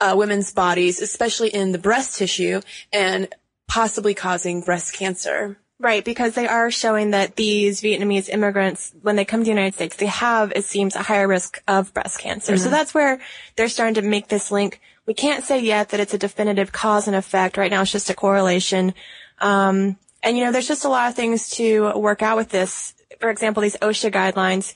uh, 0.00 0.14
women's 0.16 0.52
bodies, 0.52 1.00
especially 1.00 1.48
in 1.48 1.72
the 1.72 1.78
breast 1.78 2.18
tissue 2.18 2.60
and 2.92 3.28
possibly 3.68 4.14
causing 4.14 4.60
breast 4.60 4.92
cancer. 4.92 5.58
Right, 5.78 6.02
because 6.02 6.34
they 6.34 6.48
are 6.48 6.70
showing 6.70 7.10
that 7.10 7.36
these 7.36 7.82
Vietnamese 7.82 8.30
immigrants, 8.30 8.94
when 9.02 9.16
they 9.16 9.26
come 9.26 9.40
to 9.40 9.44
the 9.44 9.50
United 9.50 9.74
States, 9.74 9.96
they 9.96 10.06
have, 10.06 10.50
it 10.56 10.64
seems, 10.64 10.96
a 10.96 11.02
higher 11.02 11.28
risk 11.28 11.62
of 11.68 11.92
breast 11.92 12.18
cancer. 12.18 12.54
Mm-hmm. 12.54 12.64
So 12.64 12.70
that's 12.70 12.94
where 12.94 13.20
they're 13.56 13.68
starting 13.68 13.94
to 13.96 14.02
make 14.02 14.28
this 14.28 14.50
link. 14.50 14.80
We 15.04 15.12
can't 15.12 15.44
say 15.44 15.60
yet 15.60 15.90
that 15.90 16.00
it's 16.00 16.14
a 16.14 16.18
definitive 16.18 16.72
cause 16.72 17.08
and 17.08 17.14
effect. 17.14 17.58
Right 17.58 17.70
now 17.70 17.82
it's 17.82 17.92
just 17.92 18.08
a 18.08 18.14
correlation. 18.14 18.94
Um, 19.38 19.98
and 20.22 20.38
you 20.38 20.44
know, 20.44 20.52
there's 20.52 20.66
just 20.66 20.86
a 20.86 20.88
lot 20.88 21.10
of 21.10 21.14
things 21.14 21.50
to 21.50 21.92
work 21.92 22.22
out 22.22 22.38
with 22.38 22.48
this. 22.48 22.94
For 23.20 23.28
example, 23.28 23.60
these 23.60 23.76
OSHA 23.76 24.12
guidelines, 24.12 24.74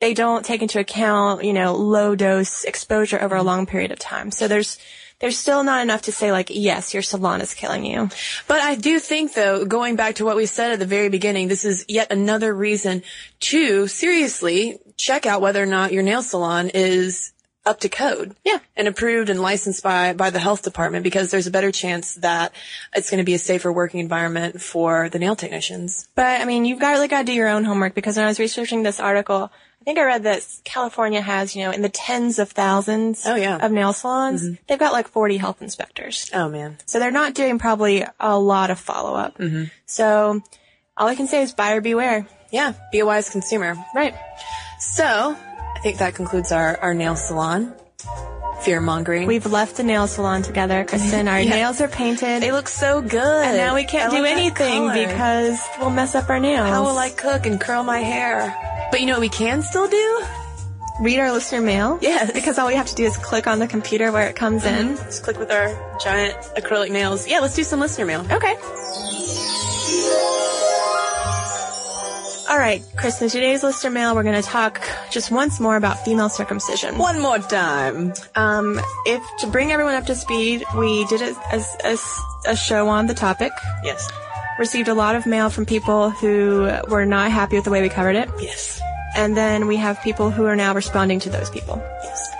they 0.00 0.12
don't 0.12 0.44
take 0.44 0.60
into 0.60 0.78
account, 0.78 1.44
you 1.44 1.54
know, 1.54 1.74
low 1.74 2.14
dose 2.14 2.64
exposure 2.64 3.20
over 3.20 3.36
a 3.36 3.42
long 3.42 3.64
period 3.64 3.90
of 3.90 3.98
time. 3.98 4.30
So 4.30 4.48
there's, 4.48 4.78
there's 5.22 5.38
still 5.38 5.62
not 5.62 5.82
enough 5.82 6.02
to 6.02 6.12
say 6.12 6.32
like, 6.32 6.48
yes, 6.50 6.92
your 6.92 7.02
salon 7.02 7.40
is 7.40 7.54
killing 7.54 7.86
you. 7.86 8.10
But 8.48 8.60
I 8.60 8.74
do 8.74 8.98
think 8.98 9.34
though, 9.34 9.64
going 9.64 9.94
back 9.94 10.16
to 10.16 10.24
what 10.24 10.36
we 10.36 10.46
said 10.46 10.72
at 10.72 10.80
the 10.80 10.84
very 10.84 11.08
beginning, 11.08 11.46
this 11.46 11.64
is 11.64 11.84
yet 11.88 12.10
another 12.10 12.52
reason 12.52 13.04
to 13.40 13.86
seriously 13.86 14.80
check 14.96 15.24
out 15.24 15.40
whether 15.40 15.62
or 15.62 15.66
not 15.66 15.92
your 15.92 16.02
nail 16.02 16.22
salon 16.22 16.70
is 16.74 17.32
up 17.64 17.78
to 17.80 17.88
code. 17.88 18.34
Yeah. 18.44 18.58
And 18.76 18.88
approved 18.88 19.30
and 19.30 19.40
licensed 19.40 19.84
by, 19.84 20.12
by 20.12 20.30
the 20.30 20.40
health 20.40 20.62
department 20.62 21.04
because 21.04 21.30
there's 21.30 21.46
a 21.46 21.52
better 21.52 21.70
chance 21.70 22.16
that 22.16 22.52
it's 22.92 23.08
going 23.08 23.18
to 23.18 23.24
be 23.24 23.34
a 23.34 23.38
safer 23.38 23.72
working 23.72 24.00
environment 24.00 24.60
for 24.60 25.08
the 25.08 25.20
nail 25.20 25.36
technicians. 25.36 26.08
But 26.16 26.40
I 26.40 26.44
mean, 26.46 26.64
you've 26.64 26.80
got 26.80 26.90
really 26.90 27.06
got 27.06 27.20
to 27.20 27.24
do 27.26 27.32
your 27.32 27.48
own 27.48 27.62
homework 27.62 27.94
because 27.94 28.16
when 28.16 28.24
I 28.24 28.28
was 28.28 28.40
researching 28.40 28.82
this 28.82 28.98
article, 28.98 29.52
I 29.82 29.84
think 29.84 29.98
I 29.98 30.04
read 30.04 30.22
that 30.22 30.46
California 30.62 31.20
has, 31.20 31.56
you 31.56 31.64
know, 31.64 31.72
in 31.72 31.82
the 31.82 31.88
tens 31.88 32.38
of 32.38 32.52
thousands 32.52 33.26
oh, 33.26 33.34
yeah. 33.34 33.56
of 33.56 33.72
nail 33.72 33.92
salons, 33.92 34.44
mm-hmm. 34.44 34.54
they've 34.68 34.78
got 34.78 34.92
like 34.92 35.08
40 35.08 35.38
health 35.38 35.60
inspectors. 35.60 36.30
Oh 36.32 36.48
man. 36.48 36.78
So 36.86 37.00
they're 37.00 37.10
not 37.10 37.34
doing 37.34 37.58
probably 37.58 38.06
a 38.20 38.38
lot 38.38 38.70
of 38.70 38.78
follow 38.78 39.16
up. 39.16 39.38
Mm-hmm. 39.38 39.64
So 39.86 40.40
all 40.96 41.08
I 41.08 41.16
can 41.16 41.26
say 41.26 41.42
is 41.42 41.52
buyer 41.52 41.80
beware. 41.80 42.28
Yeah. 42.52 42.74
Be 42.92 43.00
a 43.00 43.06
wise 43.06 43.28
consumer. 43.28 43.74
Right. 43.92 44.14
So 44.78 45.04
I 45.04 45.80
think 45.82 45.98
that 45.98 46.14
concludes 46.14 46.52
our, 46.52 46.76
our 46.76 46.94
nail 46.94 47.16
salon 47.16 47.74
fear 48.62 48.80
mongering. 48.80 49.26
We've 49.26 49.46
left 49.46 49.76
the 49.76 49.82
nail 49.82 50.06
salon 50.06 50.42
together, 50.42 50.84
Cristen. 50.84 51.28
Our 51.28 51.40
yeah. 51.42 51.50
nails 51.50 51.80
are 51.80 51.88
painted. 51.88 52.42
They 52.42 52.52
look 52.52 52.68
so 52.68 53.02
good. 53.02 53.44
And 53.46 53.56
now 53.56 53.74
we 53.74 53.84
can't 53.84 54.12
I 54.12 54.18
do 54.18 54.24
anything 54.24 54.88
because 54.92 55.60
we'll 55.78 55.90
mess 55.90 56.14
up 56.14 56.30
our 56.30 56.40
nails. 56.40 56.68
How 56.68 56.84
will 56.84 56.98
I 56.98 57.10
cook 57.10 57.46
and 57.46 57.60
curl 57.60 57.84
my 57.84 57.98
hair? 57.98 58.88
But 58.90 59.00
you 59.00 59.06
know 59.06 59.14
what 59.14 59.20
we 59.20 59.28
can 59.28 59.62
still 59.62 59.88
do? 59.88 60.22
Read 61.00 61.18
our 61.18 61.32
listener 61.32 61.60
mail. 61.60 61.98
Yes. 62.00 62.32
Because 62.32 62.58
all 62.58 62.68
we 62.68 62.74
have 62.74 62.86
to 62.86 62.94
do 62.94 63.04
is 63.04 63.16
click 63.16 63.46
on 63.46 63.58
the 63.58 63.66
computer 63.66 64.12
where 64.12 64.28
it 64.28 64.36
comes 64.36 64.62
mm-hmm. 64.62 64.90
in. 64.90 64.96
Just 64.96 65.24
click 65.24 65.38
with 65.38 65.50
our 65.50 65.98
giant 65.98 66.34
acrylic 66.56 66.90
nails. 66.90 67.26
Yeah, 67.26 67.40
let's 67.40 67.56
do 67.56 67.64
some 67.64 67.80
listener 67.80 68.06
mail. 68.06 68.20
Okay. 68.30 68.54
All 72.52 72.58
right, 72.58 72.84
Cristen, 72.96 73.30
today's 73.30 73.62
listener 73.62 73.88
mail, 73.88 74.14
we're 74.14 74.24
going 74.24 74.34
to 74.34 74.46
talk 74.46 74.86
just 75.10 75.30
once 75.30 75.58
more 75.58 75.74
about 75.74 76.04
female 76.04 76.28
circumcision. 76.28 76.98
One 76.98 77.18
more 77.18 77.38
time. 77.38 78.12
Um, 78.34 78.78
if 79.06 79.22
to 79.38 79.46
bring 79.46 79.72
everyone 79.72 79.94
up 79.94 80.04
to 80.04 80.14
speed, 80.14 80.62
we 80.76 81.06
did 81.06 81.22
a, 81.22 81.34
a, 81.82 81.96
a 82.48 82.54
show 82.54 82.88
on 82.88 83.06
the 83.06 83.14
topic. 83.14 83.52
Yes. 83.82 84.06
Received 84.58 84.88
a 84.88 84.92
lot 84.92 85.14
of 85.14 85.24
mail 85.24 85.48
from 85.48 85.64
people 85.64 86.10
who 86.10 86.70
were 86.88 87.06
not 87.06 87.30
happy 87.30 87.56
with 87.56 87.64
the 87.64 87.70
way 87.70 87.80
we 87.80 87.88
covered 87.88 88.16
it. 88.16 88.28
Yes. 88.38 88.82
And 89.16 89.34
then 89.34 89.66
we 89.66 89.76
have 89.76 89.98
people 90.02 90.30
who 90.30 90.44
are 90.44 90.54
now 90.54 90.74
responding 90.74 91.20
to 91.20 91.30
those 91.30 91.48
people. 91.48 91.82
Yes. 92.04 92.34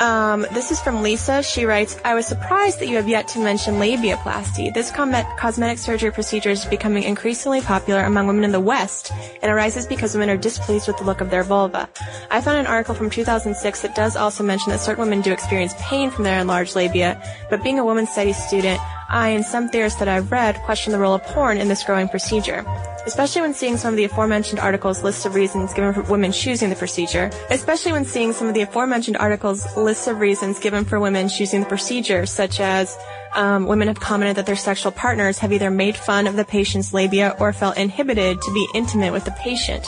Um, 0.00 0.42
this 0.52 0.72
is 0.72 0.80
from 0.80 1.02
Lisa. 1.02 1.42
She 1.42 1.64
writes, 1.64 1.96
I 2.04 2.14
was 2.14 2.26
surprised 2.26 2.80
that 2.80 2.88
you 2.88 2.96
have 2.96 3.08
yet 3.08 3.28
to 3.28 3.38
mention 3.38 3.74
labiaplasty. 3.74 4.74
This 4.74 4.90
com- 4.90 5.14
cosmetic 5.38 5.78
surgery 5.78 6.10
procedure 6.10 6.50
is 6.50 6.64
becoming 6.64 7.04
increasingly 7.04 7.60
popular 7.60 8.02
among 8.02 8.26
women 8.26 8.42
in 8.42 8.50
the 8.50 8.60
West 8.60 9.12
and 9.40 9.52
arises 9.52 9.86
because 9.86 10.14
women 10.14 10.30
are 10.30 10.36
displeased 10.36 10.88
with 10.88 10.98
the 10.98 11.04
look 11.04 11.20
of 11.20 11.30
their 11.30 11.44
vulva. 11.44 11.88
I 12.30 12.40
found 12.40 12.58
an 12.58 12.66
article 12.66 12.94
from 12.94 13.08
2006 13.08 13.82
that 13.82 13.94
does 13.94 14.16
also 14.16 14.42
mention 14.42 14.72
that 14.72 14.80
certain 14.80 15.04
women 15.04 15.20
do 15.20 15.32
experience 15.32 15.74
pain 15.78 16.10
from 16.10 16.24
their 16.24 16.40
enlarged 16.40 16.74
labia, 16.74 17.22
but 17.48 17.62
being 17.62 17.78
a 17.78 17.84
women's 17.84 18.10
studies 18.10 18.36
student, 18.36 18.80
I 19.08 19.30
and 19.30 19.44
some 19.44 19.68
theorists 19.68 19.98
that 19.98 20.08
I've 20.08 20.30
read 20.32 20.56
question 20.62 20.92
the 20.92 20.98
role 20.98 21.14
of 21.14 21.22
porn 21.24 21.58
in 21.58 21.68
this 21.68 21.84
growing 21.84 22.08
procedure 22.08 22.64
especially 23.06 23.42
when 23.42 23.54
seeing 23.54 23.76
some 23.76 23.92
of 23.92 23.96
the 23.96 24.04
aforementioned 24.04 24.58
articles 24.58 25.02
lists 25.02 25.26
of 25.26 25.34
reasons 25.34 25.74
given 25.74 25.92
for 25.92 26.02
women 26.02 26.32
choosing 26.32 26.70
the 26.70 26.76
procedure, 26.76 27.30
especially 27.50 27.92
when 27.92 28.04
seeing 28.04 28.32
some 28.32 28.48
of 28.48 28.54
the 28.54 28.62
aforementioned 28.62 29.16
articles 29.16 29.76
lists 29.76 30.06
of 30.06 30.20
reasons 30.20 30.58
given 30.58 30.84
for 30.84 30.98
women 30.98 31.28
choosing 31.28 31.60
the 31.60 31.66
procedure, 31.66 32.26
such 32.26 32.60
as 32.60 32.96
um, 33.34 33.66
women 33.66 33.88
have 33.88 34.00
commented 34.00 34.36
that 34.36 34.46
their 34.46 34.56
sexual 34.56 34.92
partners 34.92 35.38
have 35.38 35.52
either 35.52 35.70
made 35.70 35.96
fun 35.96 36.26
of 36.26 36.36
the 36.36 36.44
patient's 36.44 36.94
labia 36.94 37.36
or 37.38 37.52
felt 37.52 37.76
inhibited 37.76 38.40
to 38.40 38.52
be 38.52 38.66
intimate 38.74 39.12
with 39.12 39.24
the 39.24 39.32
patient. 39.32 39.86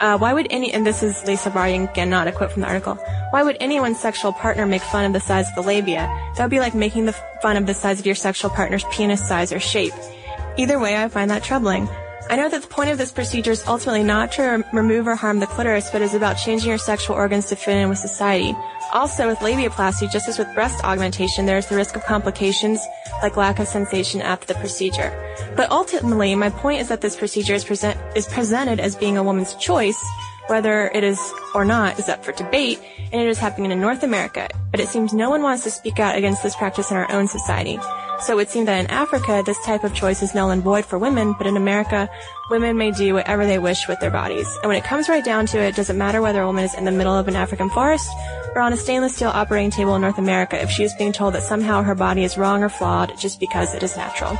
Uh, 0.00 0.16
why 0.16 0.32
would 0.32 0.46
any, 0.48 0.72
and 0.72 0.86
this 0.86 1.02
is 1.02 1.22
Lisa 1.26 1.50
Barring, 1.50 1.86
again, 1.86 2.08
not 2.08 2.26
a 2.26 2.32
quote 2.32 2.50
from 2.50 2.62
the 2.62 2.68
article, 2.68 2.94
why 3.32 3.42
would 3.42 3.58
anyone's 3.60 4.00
sexual 4.00 4.32
partner 4.32 4.64
make 4.64 4.80
fun 4.80 5.04
of 5.04 5.12
the 5.12 5.20
size 5.20 5.46
of 5.50 5.54
the 5.54 5.62
labia? 5.62 6.08
That 6.36 6.44
would 6.44 6.50
be 6.50 6.58
like 6.58 6.74
making 6.74 7.04
the 7.04 7.12
fun 7.42 7.58
of 7.58 7.66
the 7.66 7.74
size 7.74 8.00
of 8.00 8.06
your 8.06 8.14
sexual 8.14 8.50
partner's 8.50 8.84
penis 8.84 9.28
size 9.28 9.52
or 9.52 9.60
shape. 9.60 9.92
Either 10.56 10.78
way, 10.78 10.96
I 10.96 11.08
find 11.08 11.30
that 11.30 11.44
troubling. 11.44 11.86
I 12.30 12.36
know 12.36 12.48
that 12.48 12.62
the 12.62 12.68
point 12.68 12.90
of 12.90 12.96
this 12.96 13.12
procedure 13.12 13.50
is 13.50 13.66
ultimately 13.66 14.02
not 14.02 14.32
to 14.32 14.64
remove 14.72 15.06
or 15.06 15.16
harm 15.16 15.38
the 15.38 15.46
clitoris, 15.46 15.90
but 15.90 16.00
is 16.00 16.14
about 16.14 16.34
changing 16.34 16.70
your 16.70 16.78
sexual 16.78 17.16
organs 17.16 17.46
to 17.46 17.56
fit 17.56 17.76
in 17.76 17.90
with 17.90 17.98
society. 17.98 18.56
Also, 18.92 19.28
with 19.28 19.38
labiaplasty, 19.38 20.10
just 20.10 20.28
as 20.28 20.38
with 20.38 20.52
breast 20.54 20.82
augmentation, 20.82 21.46
there 21.46 21.58
is 21.58 21.66
the 21.66 21.76
risk 21.76 21.94
of 21.94 22.04
complications 22.04 22.80
like 23.22 23.36
lack 23.36 23.60
of 23.60 23.68
sensation 23.68 24.20
after 24.20 24.52
the 24.52 24.58
procedure. 24.58 25.12
But 25.56 25.70
ultimately, 25.70 26.34
my 26.34 26.50
point 26.50 26.80
is 26.80 26.88
that 26.88 27.00
this 27.00 27.14
procedure 27.14 27.54
is, 27.54 27.64
present, 27.64 27.98
is 28.16 28.26
presented 28.26 28.80
as 28.80 28.96
being 28.96 29.16
a 29.16 29.22
woman's 29.22 29.54
choice, 29.54 30.02
whether 30.48 30.88
it 30.88 31.04
is 31.04 31.20
or 31.54 31.64
not 31.64 31.98
is 32.00 32.08
up 32.08 32.24
for 32.24 32.32
debate, 32.32 32.80
and 33.12 33.20
it 33.20 33.28
is 33.28 33.38
happening 33.38 33.70
in 33.70 33.80
North 33.80 34.02
America. 34.02 34.48
But 34.72 34.80
it 34.80 34.88
seems 34.88 35.12
no 35.12 35.30
one 35.30 35.42
wants 35.42 35.62
to 35.64 35.70
speak 35.70 36.00
out 36.00 36.16
against 36.16 36.42
this 36.42 36.56
practice 36.56 36.90
in 36.90 36.96
our 36.96 37.10
own 37.12 37.28
society. 37.28 37.78
So 38.22 38.34
it 38.34 38.36
would 38.36 38.50
seem 38.50 38.66
that 38.66 38.78
in 38.78 38.86
Africa, 38.88 39.42
this 39.44 39.58
type 39.64 39.82
of 39.82 39.94
choice 39.94 40.22
is 40.22 40.34
null 40.34 40.50
and 40.50 40.62
void 40.62 40.84
for 40.84 40.98
women, 40.98 41.34
but 41.38 41.46
in 41.46 41.56
America, 41.56 42.08
women 42.50 42.76
may 42.76 42.90
do 42.90 43.14
whatever 43.14 43.46
they 43.46 43.58
wish 43.58 43.88
with 43.88 43.98
their 44.00 44.10
bodies. 44.10 44.46
And 44.62 44.68
when 44.68 44.76
it 44.76 44.84
comes 44.84 45.08
right 45.08 45.24
down 45.24 45.46
to 45.46 45.58
it, 45.58 45.78
it 45.78 45.92
matter 45.94 46.20
whether 46.20 46.42
a 46.42 46.46
woman 46.46 46.64
is 46.64 46.74
in 46.74 46.84
the 46.84 46.90
middle 46.90 47.16
of 47.16 47.28
an 47.28 47.36
African 47.36 47.70
forest 47.70 48.10
or 48.54 48.60
on 48.60 48.72
a 48.72 48.76
stainless 48.76 49.16
steel 49.16 49.30
operating 49.30 49.70
table 49.70 49.94
in 49.94 50.02
North 50.02 50.18
America 50.18 50.60
if 50.60 50.70
she 50.70 50.82
is 50.82 50.92
being 50.94 51.12
told 51.12 51.34
that 51.34 51.42
somehow 51.42 51.82
her 51.82 51.94
body 51.94 52.22
is 52.22 52.36
wrong 52.36 52.62
or 52.62 52.68
flawed 52.68 53.16
just 53.18 53.40
because 53.40 53.74
it 53.74 53.82
is 53.82 53.96
natural? 53.96 54.36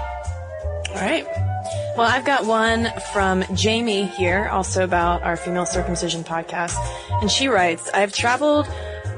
All 0.91 0.97
right. 0.97 1.25
Well, 1.97 2.09
I've 2.09 2.25
got 2.25 2.47
one 2.47 2.89
from 3.13 3.45
Jamie 3.55 4.05
here, 4.05 4.49
also 4.53 4.85
about 4.85 5.23
our 5.23 5.37
female 5.37 5.67
circumcision 5.67 6.25
podcast. 6.25 6.77
And 7.21 7.31
she 7.31 7.49
writes, 7.49 7.91
I've 7.95 8.13
traveled 8.13 8.67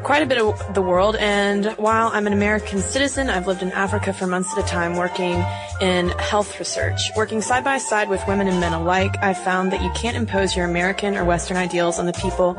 quite 0.02 0.22
a 0.22 0.26
bit 0.26 0.38
of 0.38 0.74
the 0.74 0.82
world. 0.82 1.16
And 1.16 1.66
while 1.76 2.10
I'm 2.12 2.26
an 2.26 2.32
American 2.32 2.80
citizen, 2.80 3.30
I've 3.30 3.46
lived 3.46 3.62
in 3.62 3.72
Africa 3.72 4.12
for 4.12 4.26
months 4.26 4.50
at 4.56 4.64
a 4.64 4.66
time 4.66 4.96
working 4.96 5.44
in 5.80 6.10
health 6.18 6.58
research. 6.58 7.00
Working 7.16 7.40
side 7.40 7.64
by 7.64 7.78
side 7.78 8.08
with 8.08 8.22
women 8.28 8.48
and 8.48 8.60
men 8.60 8.72
alike, 8.72 9.16
I've 9.22 9.38
found 9.38 9.72
that 9.72 9.82
you 9.82 9.90
can't 9.94 10.16
impose 10.16 10.56
your 10.56 10.66
American 10.66 11.16
or 11.16 11.24
Western 11.24 11.56
ideals 11.56 11.98
on 11.98 12.06
the 12.06 12.12
people 12.12 12.54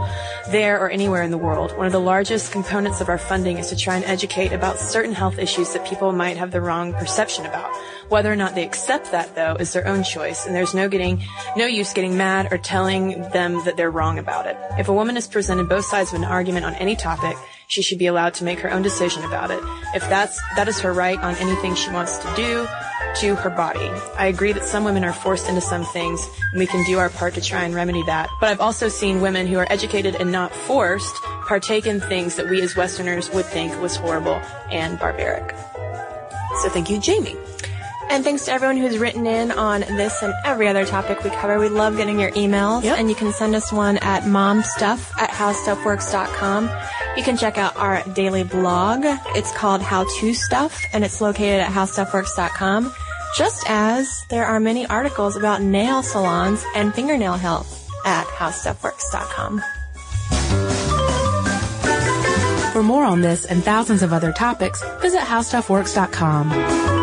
there 0.50 0.80
or 0.80 0.90
anywhere 0.90 1.24
in 1.24 1.32
the 1.32 1.38
world. 1.38 1.76
One 1.78 1.86
of 1.86 1.94
the 1.94 2.00
largest 2.00 2.52
components 2.52 3.02
of 3.02 3.10
our 3.10 3.18
funding 3.18 3.58
is 3.58 3.70
to 3.70 3.76
try 3.76 3.96
and 3.96 4.06
educate 4.06 4.52
about 4.52 4.78
certain 4.78 5.14
health 5.14 5.38
issues 5.38 5.74
that 5.74 5.86
people 5.86 6.12
might 6.12 6.38
have 6.38 6.52
the 6.52 6.62
wrong 6.62 6.94
perception 6.94 7.46
about. 7.46 7.74
Whether 8.10 8.32
or 8.32 8.36
not 8.36 8.56
they 8.56 8.66
accept 8.66 9.12
that, 9.12 9.34
though, 9.36 9.56
is 9.56 9.74
their 9.74 9.88
own 9.88 10.04
choice, 10.04 10.46
and 10.46 10.54
there's 10.54 10.74
no 10.74 10.90
getting, 10.90 11.24
no 11.56 11.66
use 11.66 11.94
getting 11.94 12.18
mad 12.18 12.52
or 12.52 12.58
telling 12.58 13.22
them 13.30 13.64
that 13.66 13.78
they're 13.78 13.90
wrong 13.90 14.20
about 14.20 14.46
it. 14.46 14.58
If 14.78 14.90
a 14.90 14.94
woman 14.94 15.18
is 15.18 15.28
presented 15.28 15.70
both 15.70 15.86
sides 15.86 16.12
of 16.12 16.20
an 16.20 16.26
argument 16.26 16.66
on 16.66 16.76
any 16.76 16.96
topic, 16.96 17.33
she 17.68 17.82
should 17.82 17.98
be 17.98 18.08
allowed 18.08 18.34
to 18.36 18.44
make 18.44 18.60
her 18.60 18.72
own 18.72 18.82
decision 18.82 19.24
about 19.24 19.52
it. 19.52 19.60
If 19.96 20.08
that's, 20.10 20.40
that 20.56 20.68
is 20.68 20.80
her 20.82 20.94
right 20.94 21.20
on 21.20 21.36
anything 21.36 21.76
she 21.76 21.90
wants 21.92 22.18
to 22.20 22.34
do 22.36 22.68
to 23.22 23.36
her 23.36 23.50
body. 23.50 23.90
I 24.18 24.28
agree 24.28 24.54
that 24.54 24.64
some 24.64 24.84
women 24.84 25.04
are 25.04 25.14
forced 25.14 25.48
into 25.48 25.62
some 25.62 25.84
things, 25.84 26.26
and 26.52 26.60
we 26.60 26.66
can 26.66 26.84
do 26.86 26.98
our 26.98 27.10
part 27.10 27.36
to 27.36 27.42
try 27.42 27.64
and 27.64 27.76
remedy 27.76 28.04
that. 28.04 28.30
But 28.40 28.50
I've 28.50 28.62
also 28.62 28.90
seen 28.90 29.22
women 29.22 29.48
who 29.48 29.58
are 29.58 29.68
educated 29.72 30.16
and 30.16 30.32
not 30.32 30.54
forced 30.54 31.16
partake 31.46 31.86
in 31.86 32.00
things 32.00 32.36
that 32.36 32.50
we 32.50 32.62
as 32.62 32.76
Westerners 32.76 33.30
would 33.32 33.46
think 33.46 33.80
was 33.82 33.96
horrible 33.96 34.42
and 34.72 34.98
barbaric. 34.98 35.56
So 36.62 36.70
thank 36.70 36.90
you, 36.90 37.00
Jamie. 37.00 37.36
And 38.14 38.24
thanks 38.24 38.46
to 38.46 38.52
everyone 38.52 38.78
who's 38.78 39.00
written 39.00 39.26
in 39.26 39.50
on 39.50 39.80
this 39.80 40.22
and 40.22 40.36
every 40.46 40.68
other 40.68 40.86
topic 40.86 41.24
we 41.24 41.32
cover. 41.32 41.58
We 41.58 41.68
love 41.68 41.98
getting 41.98 42.20
your 42.20 42.30
emails. 42.34 42.84
Yep. 42.84 43.00
And 43.00 43.10
you 43.10 43.16
can 43.16 43.34
send 43.34 43.56
us 43.56 43.74
one 43.74 43.98
at 43.98 44.22
momstuff 44.22 45.12
at 45.18 45.32
howstuffworks.com. 45.32 46.70
You 47.18 47.24
can 47.24 47.38
check 47.38 47.58
out 47.58 47.76
our 47.76 48.04
daily 48.14 48.44
blog. 48.44 49.02
It's 49.36 49.52
called 49.54 49.82
How 49.82 50.06
To 50.20 50.34
Stuff, 50.36 50.80
and 50.94 51.04
it's 51.04 51.22
located 51.22 51.62
at 51.62 51.72
howstuffworks.com. 51.72 52.94
Just 53.36 53.64
as 53.68 54.26
there 54.30 54.46
are 54.46 54.60
many 54.60 54.86
articles 54.86 55.36
about 55.36 55.64
nail 55.64 56.04
salons 56.04 56.64
and 56.76 56.94
fingernail 56.94 57.34
health 57.34 57.90
at 58.06 58.28
howstuffworks.com. 58.28 59.64
For 62.74 62.84
more 62.84 63.06
on 63.06 63.22
this 63.22 63.46
and 63.46 63.64
thousands 63.64 64.04
of 64.04 64.14
other 64.14 64.32
topics, 64.32 64.84
visit 65.02 65.22
howstuffworks.com. 65.22 67.03